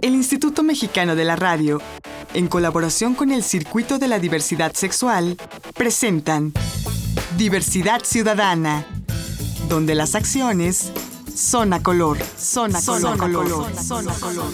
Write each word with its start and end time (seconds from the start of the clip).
El 0.00 0.14
Instituto 0.14 0.62
Mexicano 0.62 1.14
de 1.14 1.24
la 1.24 1.36
Radio, 1.36 1.80
en 2.34 2.48
colaboración 2.48 3.14
con 3.14 3.30
el 3.30 3.42
Circuito 3.42 3.98
de 3.98 4.08
la 4.08 4.18
Diversidad 4.18 4.72
Sexual, 4.74 5.36
presentan 5.74 6.52
Diversidad 7.36 8.02
Ciudadana, 8.04 8.86
donde 9.68 9.94
las 9.94 10.14
acciones 10.14 10.92
son 11.34 11.72
a 11.72 11.82
color, 11.82 12.18
son 12.36 12.74
a 12.76 12.80
color, 12.82 13.18
color, 13.18 13.76
son 13.76 14.08
a 14.08 14.12
color. 14.14 14.44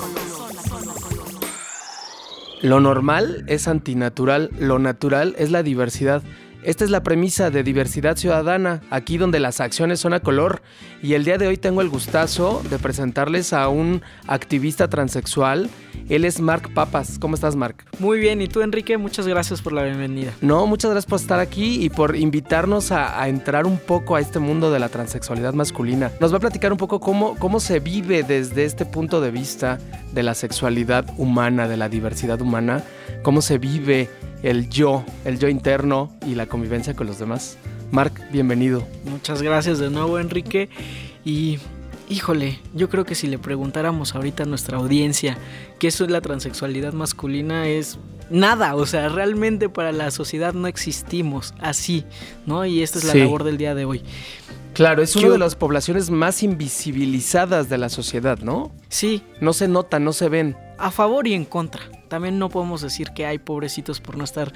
Lo 2.63 2.81
normal 2.81 3.45
es 3.49 3.69
antinatural, 3.69 4.51
lo 4.59 4.79
natural 4.79 5.35
es 5.39 5.51
la 5.51 5.63
diversidad. 5.63 6.23
Esta 6.67 6.83
es 6.83 6.91
la 6.91 7.05
premisa 7.05 7.51
de 7.51 7.63
diversidad 7.63 8.17
ciudadana, 8.17 8.83
aquí 8.91 9.19
donde 9.19 9.39
las 9.39 9.61
acciones 9.61 10.01
son 10.01 10.15
a 10.15 10.19
color. 10.19 10.63
Y 11.01 11.15
el 11.15 11.25
día 11.25 11.39
de 11.39 11.47
hoy 11.47 11.59
tengo 11.59 11.81
el 11.81 11.89
gustazo 11.89 12.61
de 12.69 12.81
presentarles 12.81 13.53
a 13.53 13.69
un 13.69 14.03
activista 14.27 14.89
transexual. 14.89 15.71
Él 16.09 16.25
es 16.25 16.41
Mark 16.41 16.75
Papas. 16.75 17.21
¿Cómo 17.21 17.37
estás, 17.37 17.55
Mark? 17.55 17.85
Muy 18.01 18.19
bien, 18.19 18.43
y 18.43 18.49
tú, 18.49 18.63
Enrique, 18.63 18.99
muchas 18.99 19.29
gracias 19.29 19.63
por 19.63 19.75
la 19.75 19.85
bienvenida. 19.85 20.33
No, 20.41 20.67
muchas 20.67 20.91
gracias 20.91 21.09
por 21.09 21.21
estar 21.21 21.39
aquí 21.39 21.85
y 21.85 21.89
por 21.89 22.17
invitarnos 22.17 22.91
a, 22.91 23.23
a 23.23 23.29
entrar 23.29 23.65
un 23.65 23.79
poco 23.79 24.17
a 24.17 24.21
este 24.21 24.41
mundo 24.41 24.73
de 24.73 24.81
la 24.81 24.89
transexualidad 24.89 25.55
masculina. 25.55 26.11
Nos 26.19 26.33
va 26.33 26.39
a 26.39 26.41
platicar 26.41 26.73
un 26.73 26.79
poco 26.79 26.99
cómo, 26.99 27.37
cómo 27.39 27.61
se 27.61 27.79
vive 27.79 28.25
desde 28.25 28.65
este 28.65 28.85
punto 28.85 29.21
de 29.21 29.31
vista 29.31 29.79
de 30.13 30.25
la 30.25 30.35
sexualidad 30.35 31.07
humana, 31.17 31.69
de 31.69 31.77
la 31.77 31.89
diversidad 31.89 32.41
humana, 32.41 32.83
cómo 33.23 33.41
se 33.41 33.59
vive 33.59 34.11
el 34.43 34.69
yo, 34.69 35.05
el 35.25 35.39
yo 35.39 35.49
interno 35.49 36.13
y 36.27 36.35
la 36.35 36.47
convivencia 36.47 36.95
con 36.95 37.07
los 37.07 37.19
demás. 37.19 37.59
Mark, 37.91 38.13
bienvenido. 38.33 38.87
Muchas 39.05 39.43
gracias 39.43 39.79
de 39.79 39.91
nuevo, 39.91 40.19
Enrique. 40.19 40.69
Y 41.25 41.59
híjole, 42.09 42.59
yo 42.75 42.89
creo 42.89 43.05
que 43.05 43.15
si 43.15 43.27
le 43.27 43.39
preguntáramos 43.39 44.15
ahorita 44.15 44.43
a 44.45 44.47
nuestra 44.47 44.79
audiencia 44.79 45.39
qué 45.79 45.89
es 45.89 46.01
la 46.01 46.21
transexualidad 46.21 46.93
masculina 46.93 47.67
es 47.69 47.99
nada, 48.31 48.75
o 48.75 48.87
sea, 48.87 49.09
realmente 49.09 49.69
para 49.69 49.93
la 49.93 50.11
sociedad 50.11 50.53
no 50.53 50.67
existimos 50.67 51.55
así, 51.61 52.05
¿no? 52.45 52.65
Y 52.67 52.83
esta 52.83 52.99
es 52.99 53.05
la 53.05 53.13
Sí. 53.13 53.19
labor 53.21 53.45
del 53.45 53.57
día 53.57 53.75
de 53.75 53.85
hoy. 53.85 54.03
Claro, 54.75 55.03
es 55.03 55.17
una 55.17 55.31
de 55.31 55.39
las 55.39 55.55
poblaciones 55.55 56.11
más 56.11 56.43
invisibilizadas 56.43 57.69
de 57.69 57.79
la 57.79 57.89
sociedad, 57.89 58.39
¿no? 58.41 58.73
Sí, 58.89 59.23
No 59.41 59.53
se 59.53 59.69
notan, 59.69 60.05
no 60.05 60.13
se 60.13 60.29
ven. 60.29 60.57
a 60.79 60.91
favor 60.91 61.27
y 61.27 61.33
en 61.35 61.45
contra. 61.47 61.81
También 62.09 62.39
no 62.39 62.49
podemos 62.49 62.81
decir 62.83 63.11
que 63.15 63.27
hay 63.27 63.39
pobrecitos 63.39 64.01
por 64.01 64.17
no 64.17 64.25
estar 64.25 64.53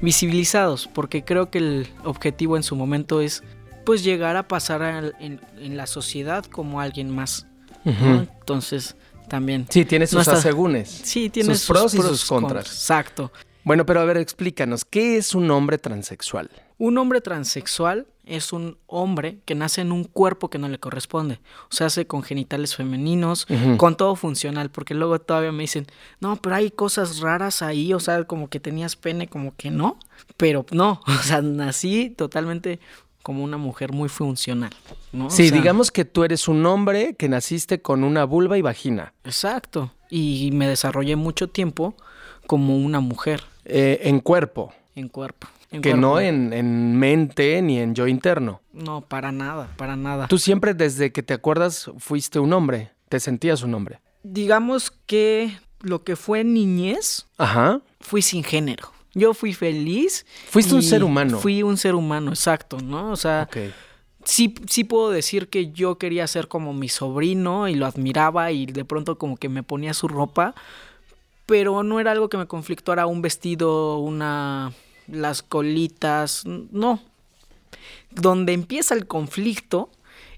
visibilizados, 0.00 0.88
porque 0.92 1.24
creo 1.24 1.50
que 1.50 1.58
el 1.58 1.88
objetivo 2.04 2.56
en 2.56 2.62
su 2.62 2.76
momento 2.76 3.20
es 3.20 3.42
pues 3.84 4.04
llegar 4.04 4.36
a 4.36 4.46
pasar 4.48 5.14
en, 5.18 5.40
en 5.58 5.76
la 5.76 5.86
sociedad 5.86 6.44
como 6.44 6.80
alguien 6.80 7.08
más. 7.14 7.46
Entonces, 7.84 8.96
también. 9.28 9.66
Sí, 9.70 9.84
tiene 9.84 10.06
sus 10.06 10.14
No 10.16 10.20
está- 10.20 10.32
asegúnes. 10.34 10.88
Sí, 11.04 11.30
tiene 11.30 11.54
sus 11.54 11.66
pros 11.66 11.94
y 11.94 12.02
sus 12.02 12.24
contras. 12.26 12.66
Exacto. 12.66 13.32
Bueno, 13.64 13.84
pero 13.86 14.00
a 14.00 14.04
ver, 14.04 14.16
explícanos, 14.18 14.84
¿qué 14.84 15.16
es 15.16 15.34
un 15.34 15.50
hombre 15.50 15.78
transexual? 15.78 16.50
Un 16.78 16.96
hombre 16.98 17.20
transexual 17.20 18.06
es 18.24 18.52
un 18.52 18.76
hombre 18.86 19.38
que 19.44 19.54
nace 19.54 19.80
en 19.80 19.90
un 19.90 20.04
cuerpo 20.04 20.48
que 20.50 20.58
no 20.58 20.68
le 20.68 20.78
corresponde. 20.78 21.40
O 21.70 21.74
sea, 21.74 21.88
hace 21.88 22.06
con 22.06 22.22
genitales 22.22 22.76
femeninos, 22.76 23.46
con 23.78 23.96
todo 23.96 24.14
funcional, 24.16 24.70
porque 24.70 24.94
luego 24.94 25.18
todavía 25.18 25.50
me 25.50 25.62
dicen, 25.64 25.86
no, 26.20 26.36
pero 26.36 26.54
hay 26.56 26.70
cosas 26.70 27.20
raras 27.20 27.62
ahí, 27.62 27.92
o 27.94 28.00
sea, 28.00 28.24
como 28.24 28.48
que 28.48 28.60
tenías 28.60 28.96
pene, 28.96 29.28
como 29.28 29.56
que 29.56 29.70
no. 29.70 29.98
Pero 30.36 30.64
no, 30.70 31.00
o 31.06 31.22
sea, 31.22 31.42
nací 31.42 32.10
totalmente 32.10 32.78
como 33.22 33.42
una 33.42 33.56
mujer 33.56 33.92
muy 33.92 34.08
funcional. 34.08 34.70
¿no? 35.12 35.26
O 35.26 35.30
Sí, 35.30 35.48
sea, 35.48 35.56
digamos 35.58 35.90
que 35.90 36.04
tú 36.04 36.22
eres 36.22 36.48
un 36.48 36.64
hombre 36.64 37.14
que 37.14 37.28
naciste 37.28 37.82
con 37.82 38.04
una 38.04 38.24
vulva 38.24 38.56
y 38.56 38.62
vagina. 38.62 39.14
Exacto. 39.24 39.92
Y 40.10 40.50
me 40.52 40.68
desarrollé 40.68 41.16
mucho 41.16 41.48
tiempo 41.48 41.94
como 42.46 42.76
una 42.76 43.00
mujer 43.00 43.42
eh, 43.64 44.00
en 44.04 44.20
cuerpo, 44.20 44.72
en 44.94 45.08
cuerpo. 45.08 45.48
En 45.70 45.82
que 45.82 45.90
cuerpo. 45.90 46.00
no 46.00 46.20
en, 46.20 46.52
en 46.52 46.96
mente 46.96 47.60
ni 47.62 47.78
en 47.78 47.94
yo 47.94 48.06
interno. 48.06 48.60
No, 48.72 49.02
para 49.02 49.32
nada, 49.32 49.68
para 49.76 49.96
nada. 49.96 50.28
Tú 50.28 50.38
siempre 50.38 50.74
desde 50.74 51.12
que 51.12 51.22
te 51.22 51.34
acuerdas 51.34 51.90
fuiste 51.98 52.38
un 52.38 52.52
hombre, 52.52 52.90
te 53.08 53.20
sentías 53.20 53.62
un 53.62 53.74
hombre. 53.74 54.00
Digamos 54.22 54.90
que 55.06 55.58
lo 55.80 56.02
que 56.04 56.16
fue 56.16 56.44
niñez, 56.44 57.26
Ajá. 57.36 57.80
fui 58.00 58.22
sin 58.22 58.42
género. 58.44 58.92
Yo 59.14 59.34
fui 59.34 59.52
feliz. 59.52 60.26
Fuiste 60.48 60.74
un 60.74 60.82
ser 60.82 61.02
humano. 61.02 61.38
Fui 61.38 61.62
un 61.62 61.76
ser 61.76 61.94
humano, 61.94 62.30
exacto, 62.30 62.78
¿no? 62.80 63.10
O 63.10 63.16
sea, 63.16 63.48
sí, 64.24 64.54
sí 64.68 64.84
puedo 64.84 65.10
decir 65.10 65.48
que 65.48 65.72
yo 65.72 65.98
quería 65.98 66.26
ser 66.26 66.46
como 66.48 66.72
mi 66.72 66.88
sobrino 66.88 67.68
y 67.68 67.74
lo 67.74 67.86
admiraba 67.86 68.52
y 68.52 68.66
de 68.66 68.84
pronto 68.84 69.18
como 69.18 69.36
que 69.36 69.48
me 69.48 69.62
ponía 69.62 69.94
su 69.94 70.08
ropa, 70.08 70.54
pero 71.46 71.82
no 71.82 71.98
era 72.00 72.12
algo 72.12 72.28
que 72.28 72.36
me 72.36 72.46
conflictuara 72.46 73.06
un 73.06 73.22
vestido, 73.22 73.98
una 73.98 74.72
las 75.08 75.42
colitas, 75.42 76.44
no. 76.46 77.00
Donde 78.10 78.52
empieza 78.52 78.94
el 78.94 79.06
conflicto 79.06 79.90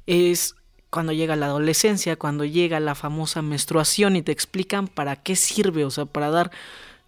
es 0.07 0.55
cuando 0.91 1.13
llega 1.13 1.37
la 1.37 1.47
adolescencia, 1.47 2.17
cuando 2.17 2.45
llega 2.45 2.81
la 2.81 2.95
famosa 2.95 3.43
menstruación 3.43 4.17
y 4.17 4.23
te 4.23 4.33
explican 4.33 4.89
para 4.89 5.17
qué 5.17 5.37
sirve, 5.37 5.85
o 5.85 5.91
sea, 5.91 6.05
para 6.05 6.31
dar 6.31 6.51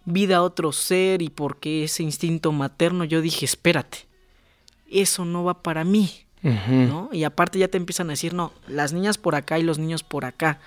vida 0.05 0.37
a 0.37 0.41
otro 0.41 0.71
ser 0.71 1.21
y 1.21 1.29
por 1.29 1.57
qué 1.57 1.83
ese 1.83 2.03
instinto 2.03 2.51
materno, 2.51 3.03
yo 3.03 3.21
dije, 3.21 3.45
espérate, 3.45 4.05
eso 4.89 5.25
no 5.25 5.43
va 5.43 5.61
para 5.61 5.83
mí. 5.83 6.11
¿no? 6.41 7.09
Y 7.13 7.23
aparte 7.23 7.57
ya 7.57 7.69
te 7.69 7.77
empiezan 7.77 8.07
a 8.07 8.13
decir, 8.13 8.33
no, 8.33 8.51
las 8.67 8.91
niñas 8.91 9.17
por 9.17 9.35
acá 9.35 9.59
y 9.59 9.63
los 9.63 9.79
niños 9.79 10.03
por 10.03 10.25
acá. 10.25 10.59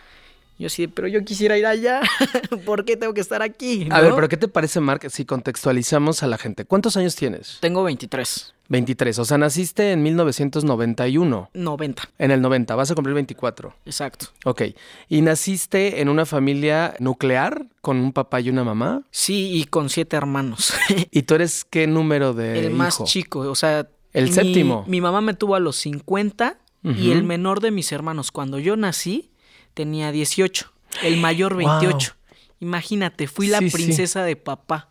Yo 0.58 0.68
sí, 0.70 0.86
pero 0.88 1.06
yo 1.06 1.22
quisiera 1.24 1.58
ir 1.58 1.66
allá, 1.66 2.00
¿por 2.64 2.84
qué 2.86 2.96
tengo 2.96 3.12
que 3.12 3.20
estar 3.20 3.42
aquí? 3.42 3.86
A 3.90 4.00
ver, 4.00 4.14
pero 4.14 4.28
¿qué 4.28 4.36
te 4.38 4.48
parece, 4.48 4.80
Mark, 4.80 5.02
si 5.10 5.24
contextualizamos 5.26 6.22
a 6.22 6.26
la 6.28 6.38
gente? 6.38 6.64
¿Cuántos 6.64 6.96
años 6.96 7.14
tienes? 7.14 7.58
Tengo 7.60 7.82
23, 7.84 8.54
23, 8.70 9.18
o 9.18 9.24
sea, 9.26 9.36
naciste 9.36 9.92
en 9.92 10.02
1991. 10.02 11.50
90, 11.52 12.02
En 12.18 12.30
el 12.30 12.40
90, 12.40 12.74
vas 12.74 12.90
a 12.90 12.94
cumplir 12.94 13.14
24. 13.14 13.74
exacto. 13.84 14.26
Ok. 14.44 14.62
¿Y 15.08 15.20
naciste 15.22 16.00
en 16.00 16.08
una 16.08 16.24
familia 16.26 16.94
nuclear 16.98 17.66
con 17.80 17.98
un 17.98 18.12
papá 18.12 18.40
y 18.40 18.48
una 18.50 18.64
mamá? 18.64 19.02
Sí, 19.10 19.50
y 19.54 19.64
con 19.64 19.90
siete 19.90 20.16
hermanos. 20.16 20.72
¿Y 21.10 21.22
tú 21.22 21.34
eres 21.34 21.64
qué 21.68 21.86
número 21.86 22.32
de 22.34 22.66
el 22.66 22.70
más 22.72 23.02
chico, 23.04 23.40
o 23.40 23.54
sea... 23.54 23.88
El 24.12 24.26
mi- 24.28 24.32
séptimo. 24.32 24.84
Mi 24.88 25.02
mamá 25.02 25.20
me 25.20 25.34
tuvo 25.34 25.54
a 25.56 25.60
los 25.60 25.76
50 25.76 26.56
y 26.84 27.10
el 27.10 27.24
menor 27.24 27.60
de 27.60 27.72
mis 27.72 27.90
hermanos, 27.92 28.30
cuando 28.30 28.58
yo 28.60 28.76
nací, 28.76 29.28
tenía 29.76 30.10
18. 30.10 30.72
El 31.02 31.18
mayor 31.18 31.52
Wow. 31.54 31.78
28. 31.80 32.14
Imagínate, 32.60 33.26
fui 33.28 33.48
la 33.48 33.58
Sí, 33.58 33.68
sí. 33.70 33.76
princesa 33.76 34.24
de 34.24 34.34
papá. 34.34 34.88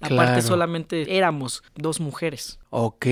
Aparte 0.00 0.16
Claro. 0.32 0.42
solamente 0.42 1.16
éramos 1.16 1.62
dos 1.76 2.00
mujeres. 2.00 2.58
Ok. 2.70 3.06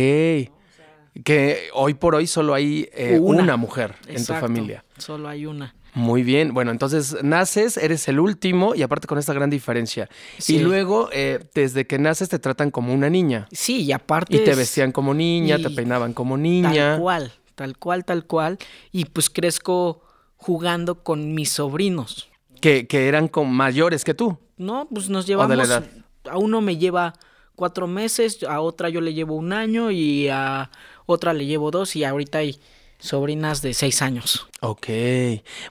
Que 1.24 1.68
hoy 1.74 1.94
por 1.94 2.14
hoy 2.14 2.26
solo 2.26 2.54
hay 2.54 2.88
eh, 2.94 3.18
una. 3.20 3.42
Una. 3.42 3.56
mujer 3.56 3.96
en 4.06 4.24
tu 4.24 4.32
familia. 4.34 4.84
Solo 4.96 5.28
hay 5.28 5.44
una. 5.44 5.74
Muy 5.92 6.22
bien. 6.22 6.54
Bueno, 6.54 6.70
entonces 6.70 7.16
naces, 7.22 7.76
eres 7.76 8.06
el 8.08 8.20
último 8.20 8.74
y 8.76 8.82
aparte 8.82 9.06
con 9.08 9.18
esta 9.18 9.32
gran 9.34 9.50
diferencia. 9.50 10.08
Sí. 10.38 10.56
Y 10.56 10.58
luego, 10.60 11.10
eh, 11.12 11.40
desde 11.54 11.86
que 11.86 11.98
naces, 11.98 12.28
te 12.28 12.38
tratan 12.38 12.70
como 12.70 12.94
una 12.94 13.10
niña. 13.10 13.48
Sí, 13.52 13.82
y 13.82 13.92
aparte. 13.92 14.36
Y 14.36 14.44
te 14.44 14.52
es 14.52 14.56
vestían 14.56 14.92
como 14.92 15.12
niña, 15.12 15.58
te 15.58 15.68
peinaban 15.70 16.14
como 16.14 16.36
niña. 16.38 16.72
Tal 16.92 17.00
cual, 17.00 17.32
tal 17.56 17.76
cual, 17.76 18.04
tal 18.04 18.24
cual. 18.24 18.58
Y 18.92 19.04
pues 19.06 19.28
crezco 19.30 20.00
jugando 20.40 21.02
con 21.02 21.34
mis 21.34 21.50
sobrinos. 21.52 22.28
Que, 22.60 22.86
que 22.86 23.08
eran 23.08 23.28
como 23.28 23.50
mayores 23.52 24.04
que 24.04 24.14
tú. 24.14 24.38
No, 24.56 24.88
pues 24.92 25.08
nos 25.08 25.26
de 25.26 25.36
la 25.36 25.46
llevamos. 25.46 25.68
edad. 25.68 25.84
A 26.30 26.38
uno 26.38 26.60
me 26.60 26.76
lleva 26.76 27.14
cuatro 27.56 27.86
meses, 27.86 28.42
a 28.42 28.60
otra 28.60 28.88
yo 28.88 29.00
le 29.00 29.14
llevo 29.14 29.34
un 29.34 29.52
año 29.52 29.90
y 29.90 30.28
a 30.28 30.70
otra 31.06 31.32
le 31.32 31.46
llevo 31.46 31.70
dos 31.70 31.96
y 31.96 32.04
ahorita 32.04 32.38
hay 32.38 32.60
sobrinas 32.98 33.62
de 33.62 33.74
seis 33.74 34.02
años. 34.02 34.48
Ok. 34.60 34.88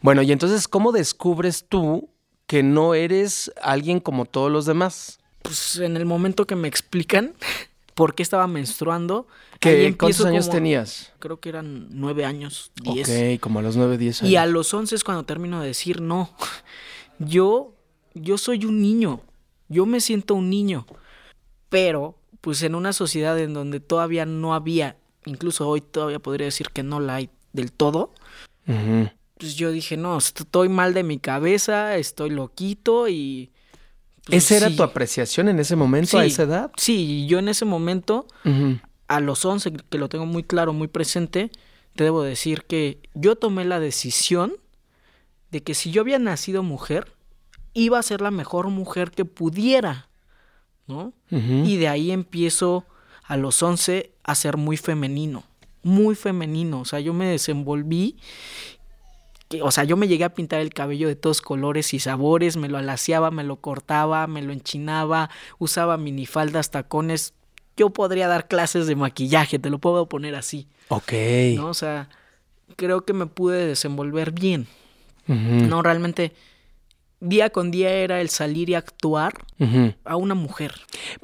Bueno, 0.02 0.22
y 0.22 0.32
entonces, 0.32 0.68
¿cómo 0.68 0.92
descubres 0.92 1.66
tú 1.68 2.10
que 2.48 2.64
no 2.64 2.94
eres 2.96 3.52
alguien 3.62 4.00
como 4.00 4.26
todos 4.26 4.52
los 4.52 4.66
demás? 4.66 5.20
Pues 5.44 5.78
en 5.78 5.96
el 5.98 6.06
momento 6.06 6.46
que 6.46 6.56
me 6.56 6.68
explican 6.68 7.34
por 8.00 8.16
qué 8.16 8.24
estaba 8.24 8.48
menstruando, 8.48 9.28
¿Qué, 9.60 9.94
¿Cuántos 10.00 10.26
años 10.26 10.46
como- 10.46 10.56
tenías? 10.56 11.12
Creo 11.20 11.42
que 11.42 11.50
eran 11.50 11.88
nueve 11.92 12.24
años, 12.24 12.72
diez. 12.82 13.10
Ok, 13.10 13.42
como 13.42 13.60
a 13.60 13.62
los 13.62 13.76
9, 13.76 13.98
10 13.98 14.22
años. 14.22 14.32
Y 14.32 14.38
a 14.38 14.46
los 14.46 14.74
11 14.74 14.96
es 14.96 15.04
cuando 15.04 15.24
termino 15.26 15.60
de 15.60 15.68
decir, 15.68 16.00
no, 16.00 16.30
yo, 17.20 17.74
yo 18.14 18.38
soy 18.38 18.64
un 18.64 18.82
niño, 18.82 19.20
yo 19.68 19.86
me 19.86 20.00
siento 20.00 20.34
un 20.36 20.50
niño, 20.50 20.86
pero 21.68 22.16
pues 22.40 22.64
en 22.64 22.74
una 22.74 22.94
sociedad 22.94 23.38
en 23.38 23.54
donde 23.54 23.82
todavía 23.82 24.26
no 24.26 24.54
había, 24.54 24.96
incluso 25.26 25.68
hoy 25.68 25.82
todavía 25.82 26.20
podría 26.20 26.46
decir 26.46 26.70
que 26.70 26.84
no 26.84 27.02
la 27.02 27.16
hay 27.16 27.30
del 27.52 27.74
todo, 27.74 28.14
pues 29.38 29.56
yo 29.58 29.72
dije, 29.72 29.98
no, 29.98 30.18
estoy 30.18 30.70
mal 30.70 30.94
de 30.94 31.04
mi 31.04 31.20
cabeza, 31.20 31.98
estoy 31.98 32.30
loquito 32.30 33.10
y... 33.10 33.52
pues, 34.26 34.46
¿Esa 34.46 34.58
era 34.58 34.70
sí. 34.70 34.76
tu 34.76 34.84
apreciación 34.84 35.50
en 35.50 35.60
ese 35.60 35.76
momento, 35.76 36.18
a 36.18 36.26
esa 36.26 36.44
edad? 36.44 36.72
Sí, 36.78 37.26
yo 37.28 37.40
en 37.40 37.50
ese 37.50 37.66
momento 37.66 38.28
a 39.08 39.20
los 39.20 39.44
11, 39.44 39.74
que 39.90 39.98
lo 39.98 40.10
tengo 40.10 40.26
muy 40.26 40.44
claro, 40.44 40.74
muy 40.74 40.88
presente, 40.88 41.52
te 41.96 42.04
debo 42.04 42.22
decir 42.22 42.64
que 42.64 43.00
yo 43.14 43.36
tomé 43.36 43.66
la 43.66 43.80
decisión 43.80 44.54
de 45.52 45.64
que 45.64 45.74
si 45.74 45.92
yo 45.92 46.02
había 46.02 46.20
nacido 46.20 46.64
mujer, 46.64 47.14
iba 47.74 47.98
a 47.98 48.04
ser 48.04 48.22
la 48.22 48.32
mejor 48.32 48.70
mujer 48.70 49.12
que 49.12 49.26
pudiera, 49.26 50.10
¿no? 50.88 51.14
Y 51.32 51.78
de 51.78 51.88
ahí 51.88 52.12
empiezo 52.12 52.86
a 53.24 53.38
los 53.38 53.62
11 53.62 54.12
a 54.24 54.36
ser 54.36 54.58
muy 54.58 54.78
femenino, 54.78 55.44
muy 55.84 56.16
femenino, 56.16 56.82
o 56.82 56.86
sea, 56.86 57.00
yo 57.00 57.14
me 57.14 57.26
desenvolví, 57.28 58.18
que, 59.50 59.62
o 59.62 59.72
sea, 59.72 59.84
yo 59.84 59.98
me 59.98 60.08
llegué 60.08 60.24
a 60.24 60.34
pintar 60.34 60.62
el 60.62 60.74
cabello 60.74 61.08
de 61.08 61.16
todos 61.16 61.42
colores 61.42 61.94
y 61.94 62.00
sabores, 62.00 62.56
me 62.56 62.70
lo 62.70 62.78
alaciaba, 62.78 63.32
me 63.32 63.44
lo 63.44 63.58
cortaba, 63.58 64.28
me 64.28 64.42
lo 64.42 64.54
enchinaba, 64.54 65.30
usaba 65.58 65.98
minifaldas, 65.98 66.72
tacones, 66.72 67.34
yo 67.76 67.90
podría 67.90 68.28
dar 68.28 68.48
clases 68.48 68.88
de 68.88 68.96
maquillaje, 68.96 69.58
te 69.60 69.70
lo 69.70 69.80
puedo 69.80 70.08
poner 70.08 70.36
así, 70.36 70.68
Ok. 70.90 71.14
¿no? 71.56 71.68
O 71.68 71.74
sea, 71.74 72.10
creo 72.76 73.06
que 73.06 73.14
me 73.14 73.26
pude 73.26 73.66
desenvolver 73.66 74.32
bien. 74.32 74.68
¿no? 75.28 75.84
Realmente, 75.84 76.34
día 77.20 77.52
con 77.52 77.70
día 77.70 77.92
era 77.92 78.20
el 78.20 78.30
salir 78.30 78.70
y 78.70 78.74
actuar 78.76 79.34
a 80.04 80.16
una 80.16 80.34
mujer. 80.34 80.74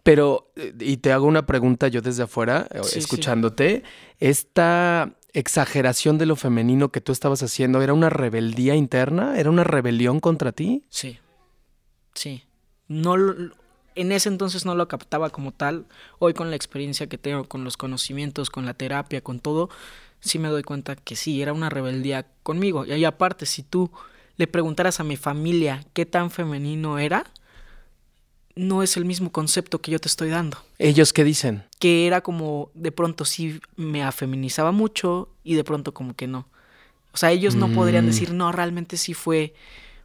Pero, 0.04 0.51
eh, 0.56 0.74
y 0.80 0.98
te 0.98 1.12
hago 1.12 1.25
una 1.25 1.45
pregunta 1.45 1.88
yo 1.88 2.01
desde 2.01 2.24
afuera, 2.24 2.68
sí. 2.83 3.00
escuchándote. 3.00 3.83
Esta 4.19 5.16
exageración 5.36 6.18
de 6.18 6.26
lo 6.26 6.36
femenino 6.36 6.90
que 6.90 7.02
tú 7.02 7.12
estabas 7.12 7.44
haciendo, 7.44 7.82
¿era 7.82 7.94
una 7.94 8.10
rebeldía 8.10 8.74
interna? 8.76 9.38
¿Era 9.38 9.50
una 9.50 9.66
rebelión 9.66 10.20
contra 10.22 10.54
ti? 10.54 10.86
Sí. 10.90 11.20
Sí. 12.14 12.44
No 12.88 13.16
en 13.96 14.12
ese 14.12 14.30
entonces 14.30 14.66
no 14.66 14.76
lo 14.76 14.88
captaba 14.88 15.30
como 15.30 15.52
tal. 15.52 15.86
Hoy 16.20 16.34
con 16.34 16.50
la 16.50 16.56
experiencia 16.56 17.08
que 17.08 17.18
tengo, 17.18 17.48
con 17.48 17.64
los 17.64 17.78
conocimientos, 17.78 18.50
con 18.50 18.66
la 18.66 18.74
terapia, 18.74 19.22
con 19.22 19.40
todo, 19.40 19.70
sí 20.22 20.40
me 20.40 20.48
doy 20.48 20.64
cuenta 20.64 20.96
que 20.96 21.16
sí, 21.16 21.42
era 21.42 21.54
una 21.54 21.70
rebeldía 21.70 22.26
conmigo. 22.44 22.86
Y 22.86 22.94
ahí 22.94 23.06
aparte, 23.06 23.46
si 23.46 23.64
tú 23.64 23.92
le 24.38 24.48
preguntaras 24.48 25.00
a 25.00 25.04
mi 25.04 25.18
familia 25.18 25.86
qué 25.94 26.06
tan 26.06 26.32
femenino 26.32 26.98
era, 26.98 27.26
no 28.56 28.84
es 28.84 28.98
el 28.98 29.06
mismo 29.06 29.31
concepto 29.31 29.80
que 29.81 29.92
yo 29.92 30.00
te 30.00 30.07
estoy 30.07 30.30
dando. 30.30 30.57
¿Ellos 30.80 31.12
qué 31.13 31.24
dicen? 31.24 31.63
Que 31.80 32.07
era 32.07 32.22
como 32.22 32.69
de 32.74 32.92
pronto 32.92 33.25
sí 33.25 33.60
me 33.75 34.04
afeminizaba 34.04 34.72
mucho 34.72 35.30
y 35.44 35.56
de 35.56 35.63
pronto 35.63 35.94
como 35.94 36.16
que 36.16 36.28
no. 36.28 36.48
O 37.13 37.18
sea, 37.18 37.31
ellos 37.31 37.56
no 37.56 37.72
podrían 37.72 38.04
Mm. 38.06 38.07
decir, 38.07 38.34
no, 38.34 38.52
realmente 38.52 38.98
sí 38.98 39.13
fue 39.13 39.54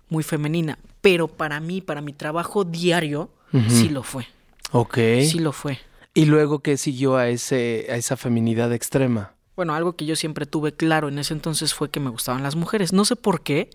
muy 0.08 0.22
femenina. 0.22 0.78
Pero 1.00 1.26
para 1.28 1.58
mí, 1.60 1.80
para 1.80 2.00
mi 2.00 2.12
trabajo 2.12 2.64
diario, 2.64 3.30
sí 3.68 3.88
lo 3.88 4.02
fue. 4.02 4.26
Ok. 4.70 4.94
Sí 5.28 5.38
lo 5.40 5.52
fue. 5.52 5.78
¿Y 6.14 6.26
luego 6.26 6.60
qué 6.60 6.76
siguió 6.76 7.16
a, 7.16 7.28
ese, 7.28 7.86
a 7.90 7.96
esa 7.96 8.16
feminidad 8.16 8.72
extrema? 8.72 9.32
Bueno, 9.56 9.74
algo 9.74 9.94
que 9.96 10.06
yo 10.06 10.14
siempre 10.16 10.46
tuve 10.46 10.72
claro 10.72 11.08
en 11.08 11.18
ese 11.18 11.34
entonces 11.34 11.74
fue 11.74 11.90
que 11.90 11.98
me 12.00 12.10
gustaban 12.10 12.42
las 12.42 12.54
mujeres. 12.56 12.92
No 12.92 13.04
sé 13.04 13.16
por 13.16 13.42
qué, 13.42 13.70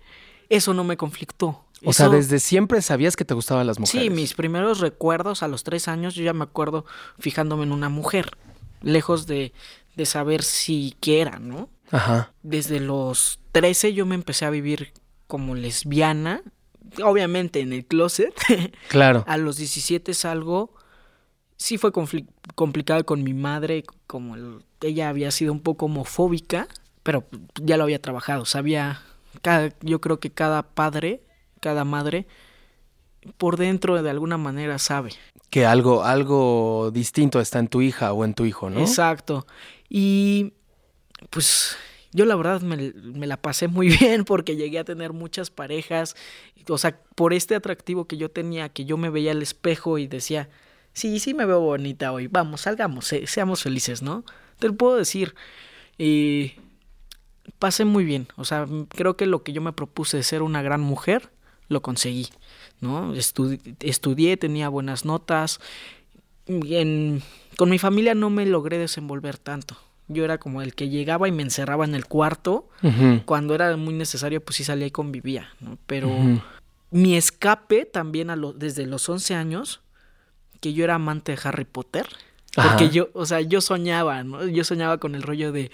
eso 0.49 0.73
no 0.73 0.83
me 0.83 0.95
conflictó. 0.97 1.64
O 1.85 1.93
sea, 1.93 2.09
desde 2.09 2.39
siempre 2.39 2.81
sabías 2.81 3.15
que 3.15 3.25
te 3.25 3.33
gustaban 3.33 3.67
las 3.67 3.79
mujeres. 3.79 4.03
Sí, 4.03 4.09
mis 4.09 4.33
primeros 4.33 4.79
recuerdos 4.79 5.43
a 5.43 5.47
los 5.47 5.63
tres 5.63 5.87
años, 5.87 6.15
yo 6.15 6.23
ya 6.23 6.33
me 6.33 6.43
acuerdo 6.43 6.85
fijándome 7.19 7.63
en 7.63 7.71
una 7.71 7.89
mujer, 7.89 8.31
lejos 8.81 9.27
de, 9.27 9.53
de 9.95 10.05
saber 10.05 10.43
si 10.43 10.95
qué 10.99 11.21
era, 11.21 11.39
¿no? 11.39 11.69
Ajá. 11.91 12.33
Desde 12.43 12.79
los 12.79 13.39
13 13.51 13.93
yo 13.93 14.05
me 14.05 14.15
empecé 14.15 14.45
a 14.45 14.49
vivir 14.49 14.93
como 15.27 15.55
lesbiana, 15.55 16.41
obviamente 17.03 17.59
en 17.61 17.73
el 17.73 17.85
closet. 17.85 18.33
Claro. 18.89 19.23
a 19.27 19.37
los 19.37 19.57
17 19.57 20.13
salgo, 20.13 20.73
sí 21.57 21.77
fue 21.77 21.91
complicado 22.55 23.05
con 23.05 23.23
mi 23.23 23.33
madre, 23.33 23.83
como 24.07 24.35
el- 24.35 24.63
ella 24.81 25.09
había 25.09 25.31
sido 25.31 25.51
un 25.51 25.61
poco 25.61 25.85
homofóbica, 25.85 26.67
pero 27.03 27.23
ya 27.61 27.77
lo 27.77 27.83
había 27.83 28.01
trabajado, 28.01 28.45
sabía, 28.45 29.01
cada, 29.41 29.73
yo 29.81 29.99
creo 30.01 30.19
que 30.19 30.31
cada 30.31 30.63
padre, 30.63 31.21
cada 31.65 31.83
madre, 31.83 32.27
por 33.37 33.57
dentro 33.57 34.01
de 34.03 34.09
alguna 34.11 34.37
manera 34.37 34.77
sabe. 34.77 35.09
Que 35.49 35.65
algo, 35.65 36.03
algo 36.03 36.91
distinto 36.93 37.39
está 37.39 37.57
en 37.57 37.67
tu 37.69 37.81
hija 37.81 38.13
o 38.13 38.23
en 38.23 38.35
tu 38.35 38.45
hijo, 38.45 38.69
¿no? 38.69 38.79
Exacto. 38.81 39.47
Y 39.89 40.53
pues 41.31 41.75
yo 42.11 42.25
la 42.25 42.35
verdad 42.35 42.61
me, 42.61 42.93
me 42.93 43.25
la 43.25 43.37
pasé 43.37 43.67
muy 43.67 43.87
bien 43.99 44.25
porque 44.25 44.55
llegué 44.55 44.77
a 44.77 44.83
tener 44.83 45.11
muchas 45.11 45.49
parejas. 45.49 46.15
O 46.69 46.77
sea, 46.77 46.99
por 47.15 47.33
este 47.33 47.55
atractivo 47.55 48.05
que 48.05 48.17
yo 48.17 48.29
tenía, 48.29 48.69
que 48.69 48.85
yo 48.85 48.95
me 48.97 49.09
veía 49.09 49.31
al 49.31 49.41
espejo 49.41 49.97
y 49.97 50.05
decía, 50.05 50.49
sí, 50.93 51.19
sí 51.19 51.33
me 51.33 51.45
veo 51.47 51.61
bonita 51.61 52.11
hoy, 52.11 52.27
vamos, 52.27 52.61
salgamos, 52.61 53.05
se- 53.05 53.25
seamos 53.25 53.63
felices, 53.63 54.03
¿no? 54.03 54.23
Te 54.59 54.67
lo 54.67 54.75
puedo 54.75 54.97
decir. 54.97 55.33
Y 55.97 56.53
pasé 57.59 57.85
muy 57.85 58.03
bien. 58.05 58.27
O 58.35 58.45
sea, 58.45 58.67
creo 58.89 59.17
que 59.17 59.25
lo 59.25 59.41
que 59.43 59.51
yo 59.53 59.61
me 59.61 59.73
propuse 59.73 60.17
de 60.17 60.23
ser 60.23 60.41
una 60.43 60.61
gran 60.61 60.81
mujer, 60.81 61.31
lo 61.67 61.81
conseguí, 61.81 62.27
¿no? 62.81 63.13
Estudi- 63.15 63.75
estudié, 63.79 64.37
tenía 64.37 64.69
buenas 64.69 65.05
notas. 65.05 65.59
En- 66.47 67.21
con 67.57 67.69
mi 67.69 67.79
familia 67.79 68.13
no 68.15 68.29
me 68.29 68.45
logré 68.45 68.77
desenvolver 68.77 69.37
tanto. 69.37 69.77
Yo 70.07 70.23
era 70.23 70.37
como 70.37 70.61
el 70.61 70.75
que 70.75 70.89
llegaba 70.89 71.27
y 71.27 71.31
me 71.31 71.41
encerraba 71.41 71.85
en 71.85 71.95
el 71.95 72.05
cuarto. 72.05 72.69
Cuando 73.25 73.55
era 73.55 73.75
muy 73.77 73.93
necesario, 73.95 74.41
pues 74.43 74.57
sí 74.57 74.63
salía 74.63 74.85
y 74.87 74.91
convivía, 74.91 75.49
¿no? 75.59 75.77
Pero 75.87 76.09
mi 76.91 77.15
escape 77.17 77.85
también 77.85 78.29
a 78.29 78.35
lo- 78.35 78.53
desde 78.53 78.85
los 78.85 79.09
11 79.09 79.33
años, 79.33 79.81
que 80.61 80.73
yo 80.73 80.83
era 80.83 80.95
amante 80.95 81.31
de 81.31 81.39
Harry 81.43 81.65
Potter. 81.65 82.05
Porque 82.53 82.85
Ajá. 82.85 82.91
yo, 82.91 83.09
o 83.13 83.25
sea, 83.25 83.41
yo 83.41 83.59
soñaba, 83.61 84.23
¿no? 84.23 84.45
Yo 84.47 84.63
soñaba 84.63 84.97
con 84.99 85.15
el 85.15 85.23
rollo 85.23 85.51
de, 85.51 85.71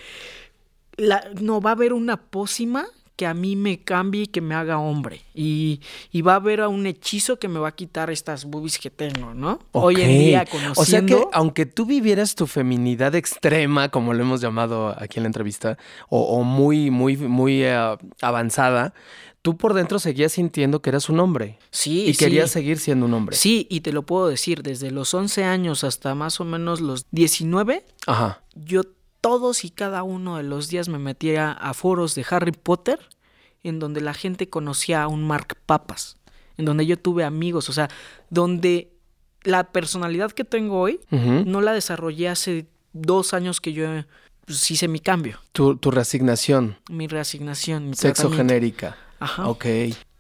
la, 0.98 1.24
no, 1.40 1.62
va 1.62 1.72
a 1.72 1.74
haber 1.74 1.94
una 1.94 2.18
pócima 2.18 2.86
que 3.16 3.26
a 3.28 3.34
mí 3.34 3.56
me 3.56 3.80
cambie 3.84 4.24
y 4.24 4.28
que 4.28 4.42
me 4.42 4.56
haga 4.56 4.80
hombre. 4.80 5.22
Y, 5.36 5.82
y 6.12 6.22
va 6.22 6.34
a 6.34 6.36
haber 6.38 6.62
a 6.62 6.68
un 6.70 6.86
hechizo 6.88 7.38
que 7.38 7.48
me 7.48 7.60
va 7.60 7.68
a 7.70 7.76
quitar 7.76 8.10
estas 8.10 8.46
boobies 8.46 8.80
que 8.80 8.90
tengo, 8.90 9.34
¿no? 9.34 9.60
Hoy 9.74 10.02
en 10.02 10.10
día, 10.20 10.46
O 10.76 10.86
sea 10.86 11.02
que 11.02 11.08
conociendo... 11.14 11.30
aunque 11.34 11.66
tú 11.66 11.86
vivieras 11.86 12.34
tu 12.36 12.48
feminidad 12.48 13.14
extrema, 13.16 13.90
como 13.90 14.14
lo 14.14 14.22
hemos 14.24 14.42
llamado 14.42 14.96
aquí 14.98 15.20
en 15.20 15.24
la 15.24 15.28
entrevista, 15.28 15.78
o, 16.10 16.22
o 16.22 16.44
muy, 16.44 16.90
muy, 16.90 17.16
muy 17.18 17.64
eh, 17.64 17.98
avanzada, 18.22 18.94
tú 19.42 19.58
por 19.58 19.74
dentro 19.74 20.00
seguías 20.00 20.32
sintiendo 20.34 20.82
que 20.82 20.90
eras 20.90 21.10
un 21.10 21.20
hombre. 21.20 21.58
sí, 21.70 22.06
Y 22.06 22.14
sí. 22.14 22.20
querías 22.26 22.52
seguir 22.52 22.80
siendo 22.80 23.06
un 23.06 23.14
hombre. 23.14 23.36
Sí, 23.36 23.68
y 23.70 23.82
te 23.82 23.92
lo 23.92 24.04
puedo 24.04 24.28
decir, 24.28 24.64
desde 24.64 24.92
los 24.92 25.14
11 25.14 25.44
años 25.44 25.84
hasta 25.84 26.16
más 26.16 26.40
o 26.40 26.46
menos 26.46 26.80
los 26.82 27.06
19, 27.12 27.84
Ajá. 28.08 28.42
yo 28.56 28.82
todos 29.22 29.64
y 29.66 29.70
cada 29.70 30.04
uno 30.04 30.38
de 30.38 30.44
los 30.44 30.68
días 30.70 30.90
me 30.90 30.98
metía 31.00 31.52
a 31.52 31.74
foros 31.74 32.16
de 32.16 32.26
Harry 32.30 32.52
Potter 32.52 33.00
en 33.64 33.80
donde 33.80 34.02
la 34.02 34.14
gente 34.14 34.50
conocía 34.50 35.04
a 35.04 35.08
un 35.08 35.24
Mark 35.26 35.56
Papas, 35.68 36.18
en 36.58 36.66
donde 36.66 36.86
yo 36.88 36.98
tuve 36.98 37.24
amigos, 37.24 37.70
o 37.70 37.74
sea, 37.74 37.88
donde 38.32 38.92
la 39.44 39.72
personalidad 39.72 40.32
que 40.32 40.44
tengo 40.44 40.80
hoy 40.80 41.00
no 41.12 41.62
la 41.62 41.74
desarrollé 41.74 42.30
hace 42.30 42.68
dos 42.94 43.34
años 43.34 43.62
que 43.62 43.74
yo 43.74 43.86
pues, 44.46 44.70
hice 44.72 44.88
mi 44.88 45.00
cambio, 45.00 45.40
tu, 45.52 45.78
tu 45.78 45.92
resignación 45.92 46.78
mi 46.90 47.08
reasignación, 47.08 47.90
mi 47.90 47.96
sexo 47.96 48.24
tratamiento. 48.24 48.38
genérica. 48.54 48.98
Ajá. 49.20 49.48
Ok. 49.48 49.66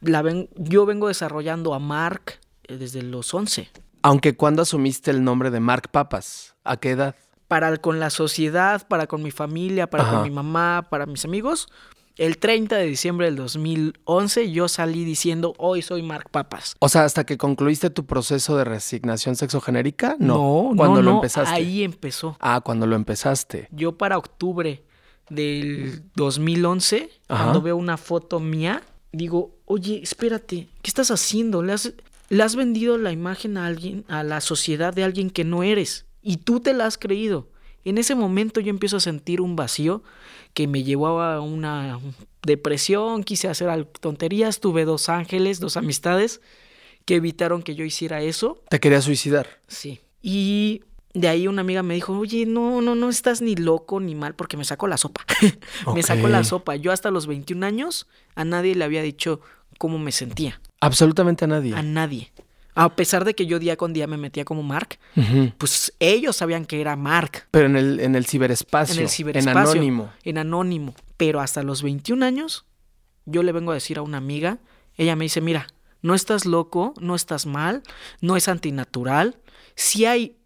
La 0.01 0.21
ven- 0.21 0.47
yo 0.55 0.85
vengo 0.85 1.07
desarrollando 1.07 1.73
a 1.73 1.79
Mark 1.79 2.39
eh, 2.67 2.77
desde 2.77 3.01
los 3.01 3.33
11. 3.33 3.69
Aunque 4.03 4.35
cuando 4.35 4.61
asumiste 4.61 5.09
el 5.11 5.23
nombre 5.23 5.49
de 5.51 5.59
Mark 5.59 5.89
Papas, 5.91 6.55
¿a 6.63 6.77
qué 6.77 6.91
edad? 6.91 7.15
Para 7.51 7.75
con 7.75 7.99
la 7.99 8.09
sociedad, 8.09 8.87
para 8.87 9.07
con 9.07 9.21
mi 9.21 9.29
familia, 9.29 9.89
para 9.89 10.03
Ajá. 10.03 10.13
con 10.13 10.23
mi 10.23 10.29
mamá, 10.29 10.87
para 10.89 11.05
mis 11.05 11.25
amigos. 11.25 11.67
El 12.15 12.37
30 12.37 12.77
de 12.77 12.85
diciembre 12.85 13.25
del 13.25 13.35
2011 13.35 14.53
yo 14.53 14.69
salí 14.69 15.03
diciendo, 15.03 15.53
hoy 15.57 15.81
soy 15.81 16.01
Mark 16.01 16.29
Papas. 16.31 16.77
O 16.79 16.87
sea, 16.87 17.03
hasta 17.03 17.25
que 17.25 17.37
concluiste 17.37 17.89
tu 17.89 18.05
proceso 18.05 18.55
de 18.55 18.63
resignación 18.63 19.35
sexogenérica? 19.35 20.15
No, 20.17 20.69
No. 20.69 20.77
¿Cuándo 20.77 20.95
no, 20.95 21.01
lo 21.01 21.11
no, 21.11 21.17
empezaste? 21.17 21.53
Ahí 21.53 21.83
empezó. 21.83 22.37
Ah, 22.39 22.61
cuando 22.61 22.87
lo 22.87 22.95
empezaste. 22.95 23.67
Yo 23.71 23.97
para 23.97 24.17
octubre 24.17 24.85
del 25.29 26.03
2011, 26.15 27.09
Ajá. 27.27 27.43
cuando 27.43 27.61
veo 27.61 27.75
una 27.75 27.97
foto 27.97 28.39
mía, 28.39 28.81
digo, 29.11 29.57
oye, 29.65 29.99
espérate, 30.01 30.69
¿qué 30.81 30.89
estás 30.89 31.11
haciendo? 31.11 31.63
Le 31.63 31.73
has, 31.73 31.91
le 32.29 32.43
has 32.43 32.55
vendido 32.55 32.97
la 32.97 33.11
imagen 33.11 33.57
a 33.57 33.65
alguien, 33.65 34.05
a 34.07 34.23
la 34.23 34.39
sociedad 34.39 34.93
de 34.93 35.03
alguien 35.03 35.29
que 35.29 35.43
no 35.43 35.63
eres. 35.63 36.05
Y 36.21 36.37
tú 36.37 36.59
te 36.59 36.73
la 36.73 36.85
has 36.85 36.97
creído. 36.97 37.47
En 37.83 37.97
ese 37.97 38.15
momento 38.15 38.59
yo 38.59 38.69
empiezo 38.69 38.97
a 38.97 38.99
sentir 38.99 39.41
un 39.41 39.55
vacío 39.55 40.03
que 40.53 40.67
me 40.67 40.83
llevó 40.83 41.21
a 41.21 41.41
una 41.41 41.99
depresión, 42.43 43.23
quise 43.23 43.47
hacer 43.47 43.85
tonterías, 43.99 44.59
tuve 44.59 44.85
dos 44.85 45.09
ángeles, 45.09 45.59
dos 45.59 45.77
amistades 45.77 46.41
que 47.05 47.15
evitaron 47.15 47.63
que 47.63 47.75
yo 47.75 47.83
hiciera 47.83 48.21
eso. 48.21 48.61
¿Te 48.69 48.79
querías 48.79 49.05
suicidar? 49.05 49.47
Sí. 49.67 49.99
Y 50.21 50.83
de 51.13 51.27
ahí 51.27 51.47
una 51.47 51.61
amiga 51.61 51.83
me 51.83 51.95
dijo, 51.95 52.17
oye, 52.17 52.45
no, 52.45 52.81
no, 52.81 52.95
no 52.95 53.09
estás 53.09 53.41
ni 53.41 53.55
loco 53.55 53.99
ni 53.99 54.15
mal 54.15 54.35
porque 54.35 54.57
me 54.57 54.63
sacó 54.63 54.87
la 54.87 54.97
sopa. 54.97 55.25
me 55.95 56.03
sacó 56.03 56.27
la 56.27 56.43
sopa. 56.43 56.75
Yo 56.75 56.91
hasta 56.91 57.11
los 57.11 57.27
21 57.27 57.65
años 57.65 58.07
a 58.35 58.45
nadie 58.45 58.75
le 58.75 58.83
había 58.83 59.01
dicho 59.01 59.41
cómo 59.77 59.97
me 59.97 60.11
sentía. 60.11 60.61
Absolutamente 60.79 61.45
a 61.45 61.47
nadie. 61.47 61.75
A 61.75 61.81
nadie. 61.81 62.31
A 62.73 62.95
pesar 62.95 63.25
de 63.25 63.35
que 63.35 63.45
yo 63.45 63.59
día 63.59 63.75
con 63.75 63.93
día 63.93 64.07
me 64.07 64.17
metía 64.17 64.45
como 64.45 64.63
Mark, 64.63 64.97
pues 65.57 65.93
ellos 65.99 66.37
sabían 66.37 66.65
que 66.65 66.79
era 66.79 66.95
Mark. 66.95 67.47
Pero 67.51 67.65
en 67.65 67.75
el, 67.75 67.99
en 67.99 68.15
el 68.15 68.25
ciberespacio. 68.25 68.95
En 68.95 69.01
el 69.01 69.09
ciberespacio. 69.09 69.61
En 69.61 69.67
anónimo. 69.67 70.13
En 70.23 70.37
anónimo. 70.37 70.95
Pero 71.17 71.41
hasta 71.41 71.63
los 71.63 71.83
21 71.83 72.25
años 72.25 72.65
yo 73.25 73.43
le 73.43 73.51
vengo 73.51 73.71
a 73.71 73.75
decir 73.75 73.97
a 73.97 74.01
una 74.01 74.17
amiga, 74.17 74.59
ella 74.95 75.15
me 75.15 75.25
dice, 75.25 75.41
mira, 75.41 75.67
no 76.01 76.15
estás 76.15 76.45
loco, 76.45 76.93
no 76.99 77.15
estás 77.15 77.45
mal, 77.45 77.83
no 78.21 78.35
es 78.35 78.47
antinatural. 78.47 79.39
Si 79.75 80.05
hay, 80.05 80.37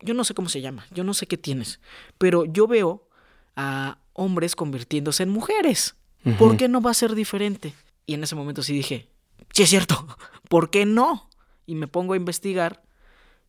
yo 0.00 0.14
no 0.14 0.24
sé 0.24 0.34
cómo 0.34 0.48
se 0.48 0.60
llama, 0.60 0.86
yo 0.92 1.04
no 1.04 1.14
sé 1.14 1.26
qué 1.26 1.36
tienes, 1.36 1.80
pero 2.18 2.44
yo 2.44 2.66
veo 2.66 3.08
a 3.56 3.98
hombres 4.12 4.56
convirtiéndose 4.56 5.22
en 5.22 5.30
mujeres. 5.30 5.96
¿Por 6.38 6.56
qué 6.56 6.68
no 6.68 6.80
va 6.80 6.92
a 6.92 6.94
ser 6.94 7.16
diferente? 7.16 7.74
Y 8.06 8.14
en 8.14 8.22
ese 8.22 8.36
momento 8.36 8.62
sí 8.62 8.72
dije, 8.72 9.08
sí 9.52 9.64
es 9.64 9.70
cierto, 9.70 10.06
¿por 10.48 10.70
qué 10.70 10.86
no? 10.86 11.28
Y 11.72 11.74
me 11.74 11.88
pongo 11.88 12.12
a 12.12 12.18
investigar, 12.18 12.82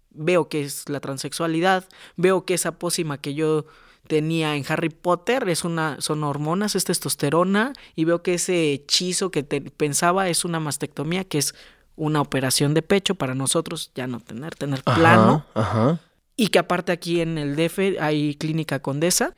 veo 0.09 0.47
que 0.47 0.61
es 0.61 0.87
la 0.87 1.01
transexualidad, 1.01 1.83
veo 2.15 2.45
que 2.45 2.53
esa 2.53 2.79
pócima 2.79 3.17
que 3.17 3.33
yo 3.33 3.65
tenía 4.07 4.55
en 4.55 4.63
Harry 4.69 4.87
Potter 4.87 5.49
es 5.49 5.65
una 5.65 5.99
son 5.99 6.23
hormonas, 6.23 6.77
es 6.77 6.85
testosterona 6.85 7.73
y 7.97 8.05
veo 8.05 8.23
que 8.23 8.35
ese 8.35 8.71
hechizo 8.71 9.29
que 9.29 9.43
pensaba 9.43 10.29
es 10.29 10.45
una 10.45 10.61
mastectomía, 10.61 11.25
que 11.25 11.39
es 11.39 11.53
una 11.97 12.21
operación 12.21 12.73
de 12.73 12.81
pecho 12.81 13.15
para 13.15 13.35
nosotros 13.35 13.91
ya 13.93 14.07
no 14.07 14.21
tener 14.21 14.55
tener 14.55 14.83
plano. 14.83 15.45
Ajá. 15.53 15.99
Y 16.37 16.47
que 16.47 16.59
aparte 16.59 16.93
aquí 16.93 17.19
en 17.19 17.37
el 17.37 17.57
DF 17.57 17.99
hay 17.99 18.35
clínica 18.35 18.79
condesa. 18.79 19.35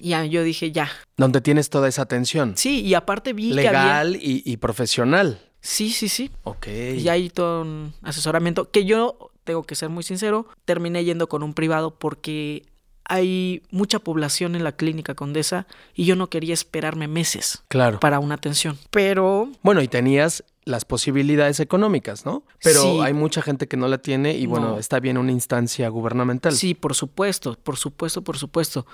Y 0.00 0.10
yo 0.28 0.44
dije, 0.44 0.70
ya. 0.70 0.88
Donde 1.16 1.40
tienes 1.40 1.68
toda 1.68 1.88
esa 1.88 2.02
atención. 2.02 2.52
Sí, 2.56 2.82
y 2.82 2.94
aparte 2.94 3.32
vi 3.32 3.54
Legal 3.54 4.12
que 4.12 4.18
había... 4.18 4.24
y, 4.24 4.42
y 4.46 4.56
profesional. 4.58 5.49
Sí, 5.60 5.90
sí, 5.90 6.08
sí. 6.08 6.30
Ok. 6.44 6.66
Y 6.68 7.08
hay 7.08 7.30
todo 7.30 7.62
un 7.62 7.92
asesoramiento 8.02 8.70
que 8.70 8.84
yo, 8.84 9.30
tengo 9.44 9.64
que 9.64 9.74
ser 9.74 9.88
muy 9.88 10.02
sincero, 10.02 10.46
terminé 10.64 11.04
yendo 11.04 11.28
con 11.28 11.42
un 11.42 11.54
privado 11.54 11.98
porque 11.98 12.64
hay 13.04 13.62
mucha 13.70 13.98
población 13.98 14.54
en 14.54 14.62
la 14.62 14.72
clínica 14.72 15.14
Condesa 15.14 15.66
y 15.94 16.04
yo 16.04 16.14
no 16.14 16.30
quería 16.30 16.54
esperarme 16.54 17.08
meses 17.08 17.64
claro. 17.68 17.98
para 17.98 18.20
una 18.20 18.36
atención. 18.36 18.78
Pero... 18.90 19.50
Bueno, 19.62 19.82
y 19.82 19.88
tenías 19.88 20.44
las 20.64 20.84
posibilidades 20.84 21.58
económicas, 21.58 22.24
¿no? 22.24 22.44
Pero 22.62 23.02
hay 23.02 23.12
mucha 23.12 23.42
gente 23.42 23.66
que 23.66 23.76
no 23.76 23.88
la 23.88 23.98
tiene 23.98 24.36
y 24.36 24.46
bueno, 24.46 24.78
está 24.78 25.00
bien 25.00 25.18
una 25.18 25.32
instancia 25.32 25.88
gubernamental. 25.88 26.52
Sí, 26.52 26.74
por 26.74 26.94
supuesto, 26.94 27.58
por 27.60 27.76
supuesto, 27.76 28.22
por 28.22 28.38
supuesto. 28.38 28.86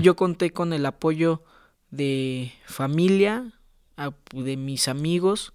Yo 0.00 0.16
conté 0.16 0.50
con 0.50 0.72
el 0.72 0.86
apoyo 0.86 1.42
de 1.90 2.52
familia, 2.64 3.52
de 4.32 4.56
mis 4.56 4.88
amigos, 4.88 5.52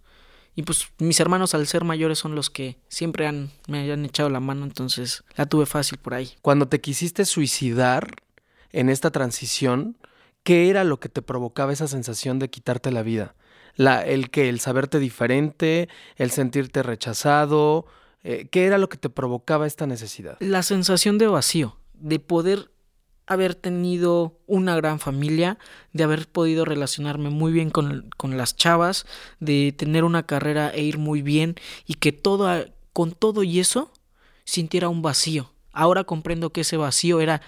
y 0.55 0.63
pues 0.63 0.87
mis 0.99 1.19
hermanos 1.19 1.53
al 1.53 1.67
ser 1.67 1.83
mayores 1.83 2.19
son 2.19 2.35
los 2.35 2.49
que 2.49 2.77
siempre 2.87 3.27
han, 3.27 3.51
me 3.67 3.91
han 3.91 4.05
echado 4.05 4.29
la 4.29 4.39
mano, 4.39 4.65
entonces 4.65 5.23
la 5.35 5.45
tuve 5.45 5.65
fácil 5.65 5.97
por 5.97 6.13
ahí. 6.13 6.31
Cuando 6.41 6.67
te 6.67 6.81
quisiste 6.81 7.25
suicidar 7.25 8.15
en 8.71 8.89
esta 8.89 9.11
transición, 9.11 9.97
¿qué 10.43 10.69
era 10.69 10.83
lo 10.83 10.99
que 10.99 11.09
te 11.09 11.21
provocaba 11.21 11.73
esa 11.73 11.87
sensación 11.87 12.39
de 12.39 12.49
quitarte 12.49 12.91
la 12.91 13.03
vida? 13.03 13.35
La, 13.75 14.05
el 14.05 14.29
que 14.29 14.49
el 14.49 14.59
saberte 14.59 14.99
diferente, 14.99 15.89
el 16.17 16.29
sentirte 16.29 16.83
rechazado, 16.83 17.87
eh, 18.23 18.47
¿qué 18.51 18.65
era 18.65 18.77
lo 18.77 18.89
que 18.89 18.97
te 18.97 19.09
provocaba 19.09 19.65
esta 19.65 19.87
necesidad? 19.87 20.37
La 20.39 20.61
sensación 20.61 21.17
de 21.17 21.27
vacío, 21.27 21.77
de 21.95 22.19
poder 22.19 22.72
haber 23.25 23.55
tenido 23.55 24.37
una 24.47 24.75
gran 24.75 24.99
familia, 24.99 25.57
de 25.93 26.03
haber 26.03 26.27
podido 26.27 26.65
relacionarme 26.65 27.29
muy 27.29 27.51
bien 27.51 27.69
con, 27.69 28.09
con, 28.17 28.37
las 28.37 28.55
chavas, 28.55 29.05
de 29.39 29.73
tener 29.75 30.03
una 30.03 30.23
carrera 30.23 30.69
e 30.69 30.83
ir 30.83 30.97
muy 30.97 31.21
bien 31.21 31.55
y 31.85 31.95
que 31.95 32.11
todo, 32.11 32.49
con 32.91 33.11
todo 33.11 33.43
y 33.43 33.59
eso 33.59 33.91
sintiera 34.43 34.89
un 34.89 35.01
vacío. 35.01 35.51
Ahora 35.71 36.03
comprendo 36.03 36.51
que 36.51 36.61
ese 36.61 36.77
vacío 36.77 37.21
era 37.21 37.41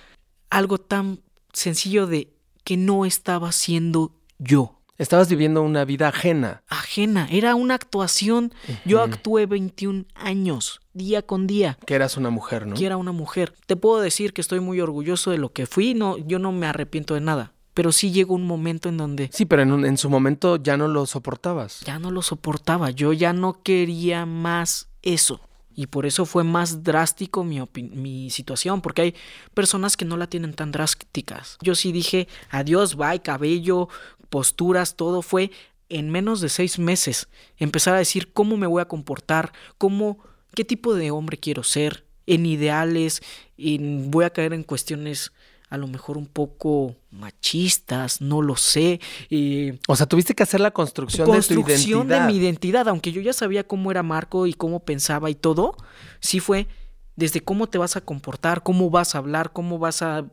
algo 0.49 0.77
tan 0.77 1.19
sencillo 1.53 2.07
de 2.07 2.33
que 2.63 2.77
no 2.77 3.05
estaba 3.05 3.51
siendo 3.51 4.13
yo. 4.39 4.79
Estabas 4.97 5.29
viviendo 5.29 5.61
una 5.61 5.83
vida 5.83 6.07
ajena. 6.07 6.63
Ajena, 6.67 7.27
era 7.29 7.55
una 7.55 7.75
actuación. 7.75 8.53
Yo 8.85 9.01
actué 9.01 9.45
21 9.45 10.05
años, 10.15 10.79
día 10.93 11.21
con 11.21 11.47
día. 11.47 11.77
Que 11.85 11.95
eras 11.95 12.15
una 12.15 12.29
mujer, 12.29 12.65
¿no? 12.65 12.75
Que 12.75 12.85
era 12.85 12.95
una 12.95 13.11
mujer. 13.11 13.53
Te 13.65 13.75
puedo 13.75 13.99
decir 13.99 14.31
que 14.31 14.39
estoy 14.39 14.61
muy 14.61 14.79
orgulloso 14.79 15.31
de 15.31 15.37
lo 15.37 15.51
que 15.51 15.65
fui, 15.65 15.93
no, 15.93 16.17
yo 16.17 16.39
no 16.39 16.51
me 16.53 16.65
arrepiento 16.65 17.13
de 17.13 17.21
nada. 17.21 17.51
Pero 17.73 17.91
sí 17.91 18.11
llegó 18.11 18.35
un 18.35 18.47
momento 18.47 18.87
en 18.87 18.95
donde... 18.95 19.29
Sí, 19.33 19.45
pero 19.45 19.63
en, 19.63 19.85
en 19.85 19.97
su 19.97 20.09
momento 20.09 20.55
ya 20.55 20.77
no 20.77 20.87
lo 20.87 21.05
soportabas. 21.05 21.81
Ya 21.81 21.99
no 21.99 22.09
lo 22.09 22.21
soportaba, 22.21 22.89
yo 22.91 23.11
ya 23.11 23.33
no 23.33 23.61
quería 23.63 24.25
más 24.25 24.87
eso. 25.01 25.41
Y 25.75 25.87
por 25.87 26.05
eso 26.05 26.25
fue 26.25 26.43
más 26.43 26.83
drástico 26.83 27.43
mi, 27.43 27.61
mi, 27.73 28.29
situación, 28.29 28.81
porque 28.81 29.01
hay 29.01 29.15
personas 29.53 29.97
que 29.97 30.05
no 30.05 30.15
la 30.15 30.27
tienen 30.27 30.53
tan 30.53 30.71
drásticas. 30.71 31.57
Yo 31.61 31.75
sí 31.75 31.91
dije, 31.91 32.27
adiós, 32.49 32.95
bye, 32.95 33.21
cabello, 33.21 33.89
posturas, 34.29 34.95
todo 34.95 35.21
fue 35.21 35.51
en 35.89 36.09
menos 36.09 36.41
de 36.41 36.49
seis 36.49 36.79
meses. 36.79 37.27
Empezar 37.57 37.93
a 37.93 37.99
decir 37.99 38.31
cómo 38.31 38.57
me 38.57 38.67
voy 38.67 38.81
a 38.81 38.87
comportar, 38.87 39.51
cómo, 39.77 40.19
qué 40.53 40.63
tipo 40.63 40.95
de 40.95 41.11
hombre 41.11 41.37
quiero 41.37 41.63
ser, 41.63 42.05
en 42.25 42.45
ideales, 42.45 43.21
en, 43.57 44.09
voy 44.11 44.25
a 44.25 44.31
caer 44.31 44.53
en 44.53 44.63
cuestiones 44.63 45.31
a 45.75 45.77
lo 45.77 45.87
mejor 45.87 46.17
un 46.17 46.25
poco 46.25 46.95
machistas, 47.11 48.21
no 48.21 48.41
lo 48.41 48.55
sé. 48.55 48.99
o 49.87 49.95
sea, 49.95 50.05
tuviste 50.05 50.33
que 50.33 50.43
hacer 50.43 50.59
la 50.59 50.71
construcción, 50.71 51.25
de 51.25 51.31
tu 51.31 51.37
identidad. 51.37 51.65
Construcción 51.65 52.07
de 52.07 52.19
mi 52.21 52.37
identidad, 52.37 52.87
aunque 52.87 53.11
yo 53.11 53.21
ya 53.21 53.33
sabía 53.33 53.65
cómo 53.65 53.91
era 53.91 54.03
Marco 54.03 54.47
y 54.47 54.53
cómo 54.53 54.79
pensaba 54.79 55.29
y 55.29 55.35
todo, 55.35 55.77
sí 56.19 56.39
fue 56.39 56.67
desde 57.15 57.41
cómo 57.41 57.67
te 57.67 57.77
vas 57.77 57.95
a 57.95 58.01
comportar, 58.01 58.63
cómo 58.63 58.89
vas 58.89 59.15
a 59.15 59.19
hablar, 59.19 59.53
cómo 59.53 59.79
vas 59.79 60.01
a 60.01 60.25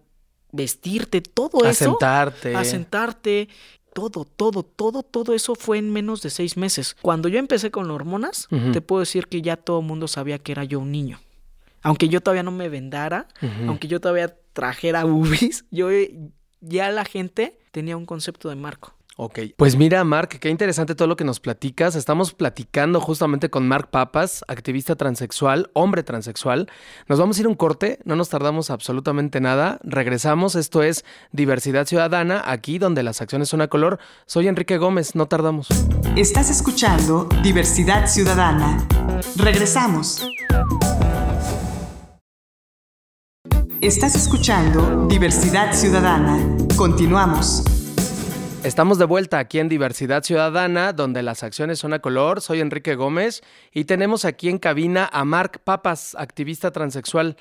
vestirte, 0.51 1.21
todo 1.21 1.65
eso. 1.65 1.91
Asentarte. 1.91 2.57
Asentarte. 2.57 3.49
Todo, 3.93 4.25
todo, 4.25 4.63
todo, 4.63 5.03
todo 5.03 5.35
eso 5.35 5.55
fue 5.55 5.77
en 5.77 5.93
menos 5.93 6.23
de 6.23 6.31
seis 6.31 6.57
meses. 6.57 6.97
Cuando 7.03 7.29
yo 7.29 7.39
empecé 7.39 7.71
con 7.71 7.91
hormonas, 7.91 8.49
te 8.73 8.81
puedo 8.81 9.01
decir 9.01 9.27
que 9.27 9.43
ya 9.43 9.59
todo 9.59 9.81
el 9.81 9.87
mundo 9.87 10.09
sabía 10.09 10.39
que 10.39 10.53
era 10.53 10.65
yo 10.65 10.81
un 10.81 10.91
niño. 10.91 11.21
Aunque 11.83 12.09
yo 12.09 12.23
todavía 12.23 12.43
no 12.43 12.53
me 12.53 12.71
vendara, 12.71 13.29
aunque 13.67 13.89
yo 13.89 14.01
todavía 14.01 14.35
trajera 14.53 15.05
boobies, 15.05 15.65
yo 15.71 15.89
ya 16.61 16.91
la 16.91 17.05
gente 17.05 17.59
tenía 17.73 17.97
un 17.97 18.07
concepto 18.07 18.49
de 18.49 18.57
Marco. 18.57 18.95
Ok, 19.17 19.41
pues 19.57 19.77
mira, 19.77 20.03
Mark, 20.05 20.31
qué 20.41 20.49
interesante 20.49 20.95
todo 20.95 21.07
lo 21.07 21.17
que 21.17 21.25
nos 21.25 21.39
platicas. 21.39 21.97
Estamos 21.97 22.33
platicando 22.33 22.99
justamente 22.99 23.51
con 23.51 23.69
Mark 23.69 23.91
Papas, 23.91 24.43
activista 24.49 24.97
transexual, 24.97 25.71
hombre 25.75 26.03
transexual. 26.03 26.71
Nos 27.09 27.19
vamos 27.19 27.37
a 27.37 27.41
ir 27.43 27.47
un 27.47 27.55
corte, 27.55 27.99
no 28.05 28.17
nos 28.17 28.31
tardamos 28.31 28.71
absolutamente 28.71 29.41
nada. 29.41 29.79
Regresamos, 29.83 30.55
esto 30.55 30.83
es 30.83 31.05
Diversidad 31.31 31.87
Ciudadana, 31.87 32.43
aquí 32.47 32.79
donde 32.79 33.03
las 33.03 33.21
acciones 33.21 33.51
son 33.51 33.61
a 33.61 33.69
color. 33.69 33.99
Soy 34.25 34.49
Enrique 34.49 34.79
Gómez, 34.79 35.15
no 35.15 35.27
tardamos. 35.27 35.69
Estás 36.17 36.49
escuchando 36.51 37.29
Diversidad 37.43 38.07
Ciudadana. 38.07 38.87
Regresamos. 39.37 40.27
Estás 43.83 44.15
escuchando 44.15 45.09
Diversidad 45.09 45.73
Ciudadana. 45.73 46.39
Continuamos. 46.77 47.65
Estamos 48.63 48.97
de 48.97 49.07
vuelta 49.07 49.41
aquí 49.41 49.59
en 49.59 49.69
Diversidad 49.69 50.23
Ciudadana, 50.23 50.93
donde 50.93 51.21
las 51.25 51.43
acciones 51.43 51.81
son 51.81 51.93
a 51.93 51.99
color. 51.99 52.41
Soy 52.41 52.61
Enrique 52.61 52.95
Gómez 52.95 53.43
y 53.73 53.87
tenemos 53.87 54.25
aquí 54.25 54.49
en 54.49 54.59
cabina 54.59 55.11
a 55.13 55.25
Mark 55.25 55.63
Papas, 55.65 56.15
activista 56.17 56.71
transexual. 56.71 57.37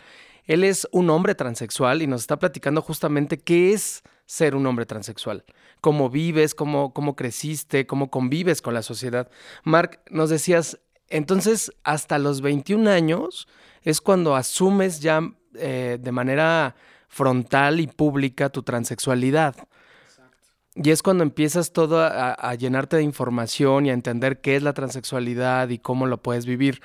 Él 0.45 0.63
es 0.63 0.87
un 0.91 1.11
hombre 1.11 1.35
transexual 1.35 2.01
y 2.01 2.07
nos 2.07 2.21
está 2.21 2.39
platicando 2.39 2.81
justamente 2.81 3.39
qué 3.39 3.73
es 3.73 4.01
ser 4.25 4.55
un 4.55 4.65
hombre 4.65 4.87
transexual, 4.87 5.45
cómo 5.79 6.09
vives, 6.09 6.55
cómo, 6.55 6.91
cómo 6.91 7.15
creciste, 7.15 7.85
cómo 7.85 8.09
convives 8.09 8.63
con 8.63 8.73
la 8.73 8.81
sociedad. 8.81 9.29
Mark, 9.63 9.99
nos 10.09 10.31
decías, 10.31 10.79
entonces 11.07 11.71
hasta 11.83 12.17
los 12.17 12.41
21 12.41 12.89
años 12.89 13.47
es 13.83 14.01
cuando 14.01 14.35
asumes 14.35 15.01
ya 15.01 15.21
eh, 15.55 15.97
de 15.99 16.11
manera 16.11 16.75
frontal 17.07 17.79
y 17.79 17.87
pública 17.87 18.49
tu 18.49 18.63
transexualidad. 18.63 19.55
Y 20.75 20.89
es 20.91 21.03
cuando 21.03 21.23
empiezas 21.23 21.73
todo 21.73 22.01
a, 22.01 22.55
llenarte 22.55 22.95
de 22.95 23.03
información 23.03 23.85
y 23.85 23.89
a 23.89 23.93
entender 23.93 24.39
qué 24.39 24.55
es 24.55 24.63
la 24.63 24.73
transexualidad 24.73 25.67
y 25.69 25.79
cómo 25.79 26.07
lo 26.07 26.21
puedes 26.21 26.45
vivir. 26.45 26.81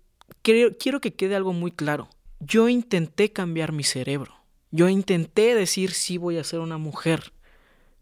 creo- 0.42 0.78
quiero 0.78 1.02
que 1.02 1.14
quede 1.14 1.36
algo 1.36 1.54
muy 1.54 1.72
claro. 1.72 2.10
Yo 2.40 2.70
intenté 2.70 3.32
cambiar 3.32 3.72
mi 3.72 3.84
cerebro. 3.84 4.34
Yo 4.72 4.88
intenté 4.90 5.56
decir 5.56 5.92
sí 5.92 6.18
voy 6.18 6.38
a 6.38 6.44
ser 6.44 6.60
una 6.60 6.78
mujer. 6.78 7.34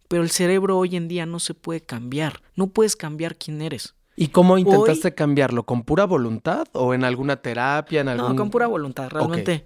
Pero 0.07 0.23
el 0.23 0.29
cerebro 0.29 0.77
hoy 0.77 0.95
en 0.95 1.07
día 1.07 1.25
no 1.25 1.39
se 1.39 1.53
puede 1.53 1.81
cambiar. 1.81 2.41
No 2.55 2.67
puedes 2.67 2.95
cambiar 2.95 3.35
quién 3.37 3.61
eres. 3.61 3.93
¿Y 4.15 4.29
cómo 4.29 4.57
intentaste 4.57 5.13
cambiarlo? 5.13 5.63
¿Con 5.63 5.83
pura 5.83 6.05
voluntad 6.05 6.65
o 6.73 6.93
en 6.93 7.03
alguna 7.03 7.35
terapia? 7.41 8.01
En 8.01 8.07
algún... 8.09 8.29
No, 8.29 8.35
con 8.35 8.49
pura 8.49 8.67
voluntad. 8.67 9.09
Realmente, 9.09 9.65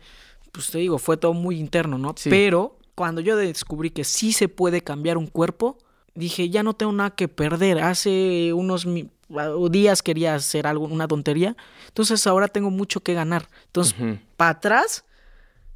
pues 0.52 0.70
te 0.72 0.80
digo, 0.80 0.98
fue 0.98 1.18
todo 1.18 1.34
muy 1.34 1.58
interno, 1.60 1.98
¿no? 1.98 2.14
Sí. 2.18 2.30
Pero 2.30 2.78
cuando 2.96 3.22
yo 3.22 3.36
descubrí 3.38 3.92
que 3.92 4.04
sí 4.04 4.34
se 4.34 4.50
puede 4.50 4.82
cambiar 4.82 5.18
un 5.18 5.28
cuerpo, 5.28 5.78
dije, 6.16 6.50
ya 6.50 6.64
no 6.64 6.74
tengo 6.74 6.92
nada 6.92 7.12
que 7.12 7.28
perder. 7.30 7.80
Hace 7.80 8.52
unos 8.54 8.86
mi- 9.32 9.70
días 9.70 10.02
quería 10.04 10.36
hacer 10.36 10.68
algo, 10.68 10.86
una 10.86 11.08
tontería. 11.08 11.56
Entonces 11.88 12.26
ahora 12.28 12.48
tengo 12.48 12.70
mucho 12.70 13.02
que 13.02 13.14
ganar. 13.14 13.48
Entonces, 13.68 13.96
para 14.38 14.52
atrás 14.52 15.06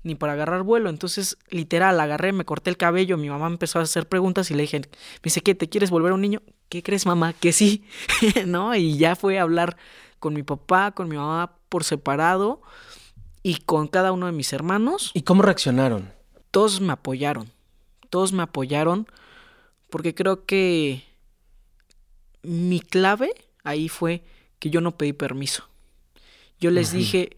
ni 0.04 0.14
para 0.14 0.34
agarrar 0.34 0.62
vuelo. 0.62 0.90
Entonces, 0.92 1.36
literal, 1.50 2.00
agarré, 2.00 2.32
me 2.32 2.46
corté 2.46 2.70
el 2.70 2.78
cabello, 2.78 3.18
mi 3.18 3.28
mamá 3.28 3.48
empezó 3.48 3.80
a 3.80 3.82
hacer 3.82 4.08
preguntas 4.08 4.52
y 4.52 4.54
le 4.54 4.62
dije, 4.62 4.80
me 4.80 4.88
dice, 5.24 5.42
¿qué? 5.42 5.56
¿Te 5.56 5.68
quieres 5.68 5.90
volver 5.90 6.14
un 6.14 6.22
niño? 6.22 6.44
¿Qué 6.70 6.84
crees, 6.84 7.08
mamá? 7.08 7.34
Que 7.34 7.52
sí, 7.52 7.84
¿no? 8.46 8.76
Y 8.76 8.98
ya 9.00 9.16
fue 9.16 9.40
a 9.40 9.42
hablar 9.42 9.78
con 10.20 10.36
mi 10.36 10.44
papá, 10.44 10.92
con 10.92 11.10
mi 11.10 11.16
mamá 11.18 11.58
por 11.70 11.84
separado 11.84 12.62
y 13.42 13.56
con 13.62 13.88
cada 13.88 14.12
uno 14.12 14.28
de 14.28 14.32
mis 14.32 14.54
hermanos. 14.54 15.10
¿Y 15.16 15.24
cómo 15.24 15.42
reaccionaron? 15.42 16.12
Todos 16.52 16.82
me 16.82 16.94
apoyaron, 16.94 17.52
todos 18.12 18.32
me 18.32 18.44
apoyaron 18.44 19.08
porque 19.90 20.14
creo 20.14 20.46
que 20.46 21.04
mi 22.46 22.80
clave 22.80 23.34
ahí 23.64 23.90
fue 23.90 24.24
que 24.60 24.70
yo 24.70 24.82
no 24.82 24.98
pedí 24.98 25.14
permiso. 25.14 25.68
Yo 26.60 26.72
les 26.72 26.92
dije, 26.92 27.36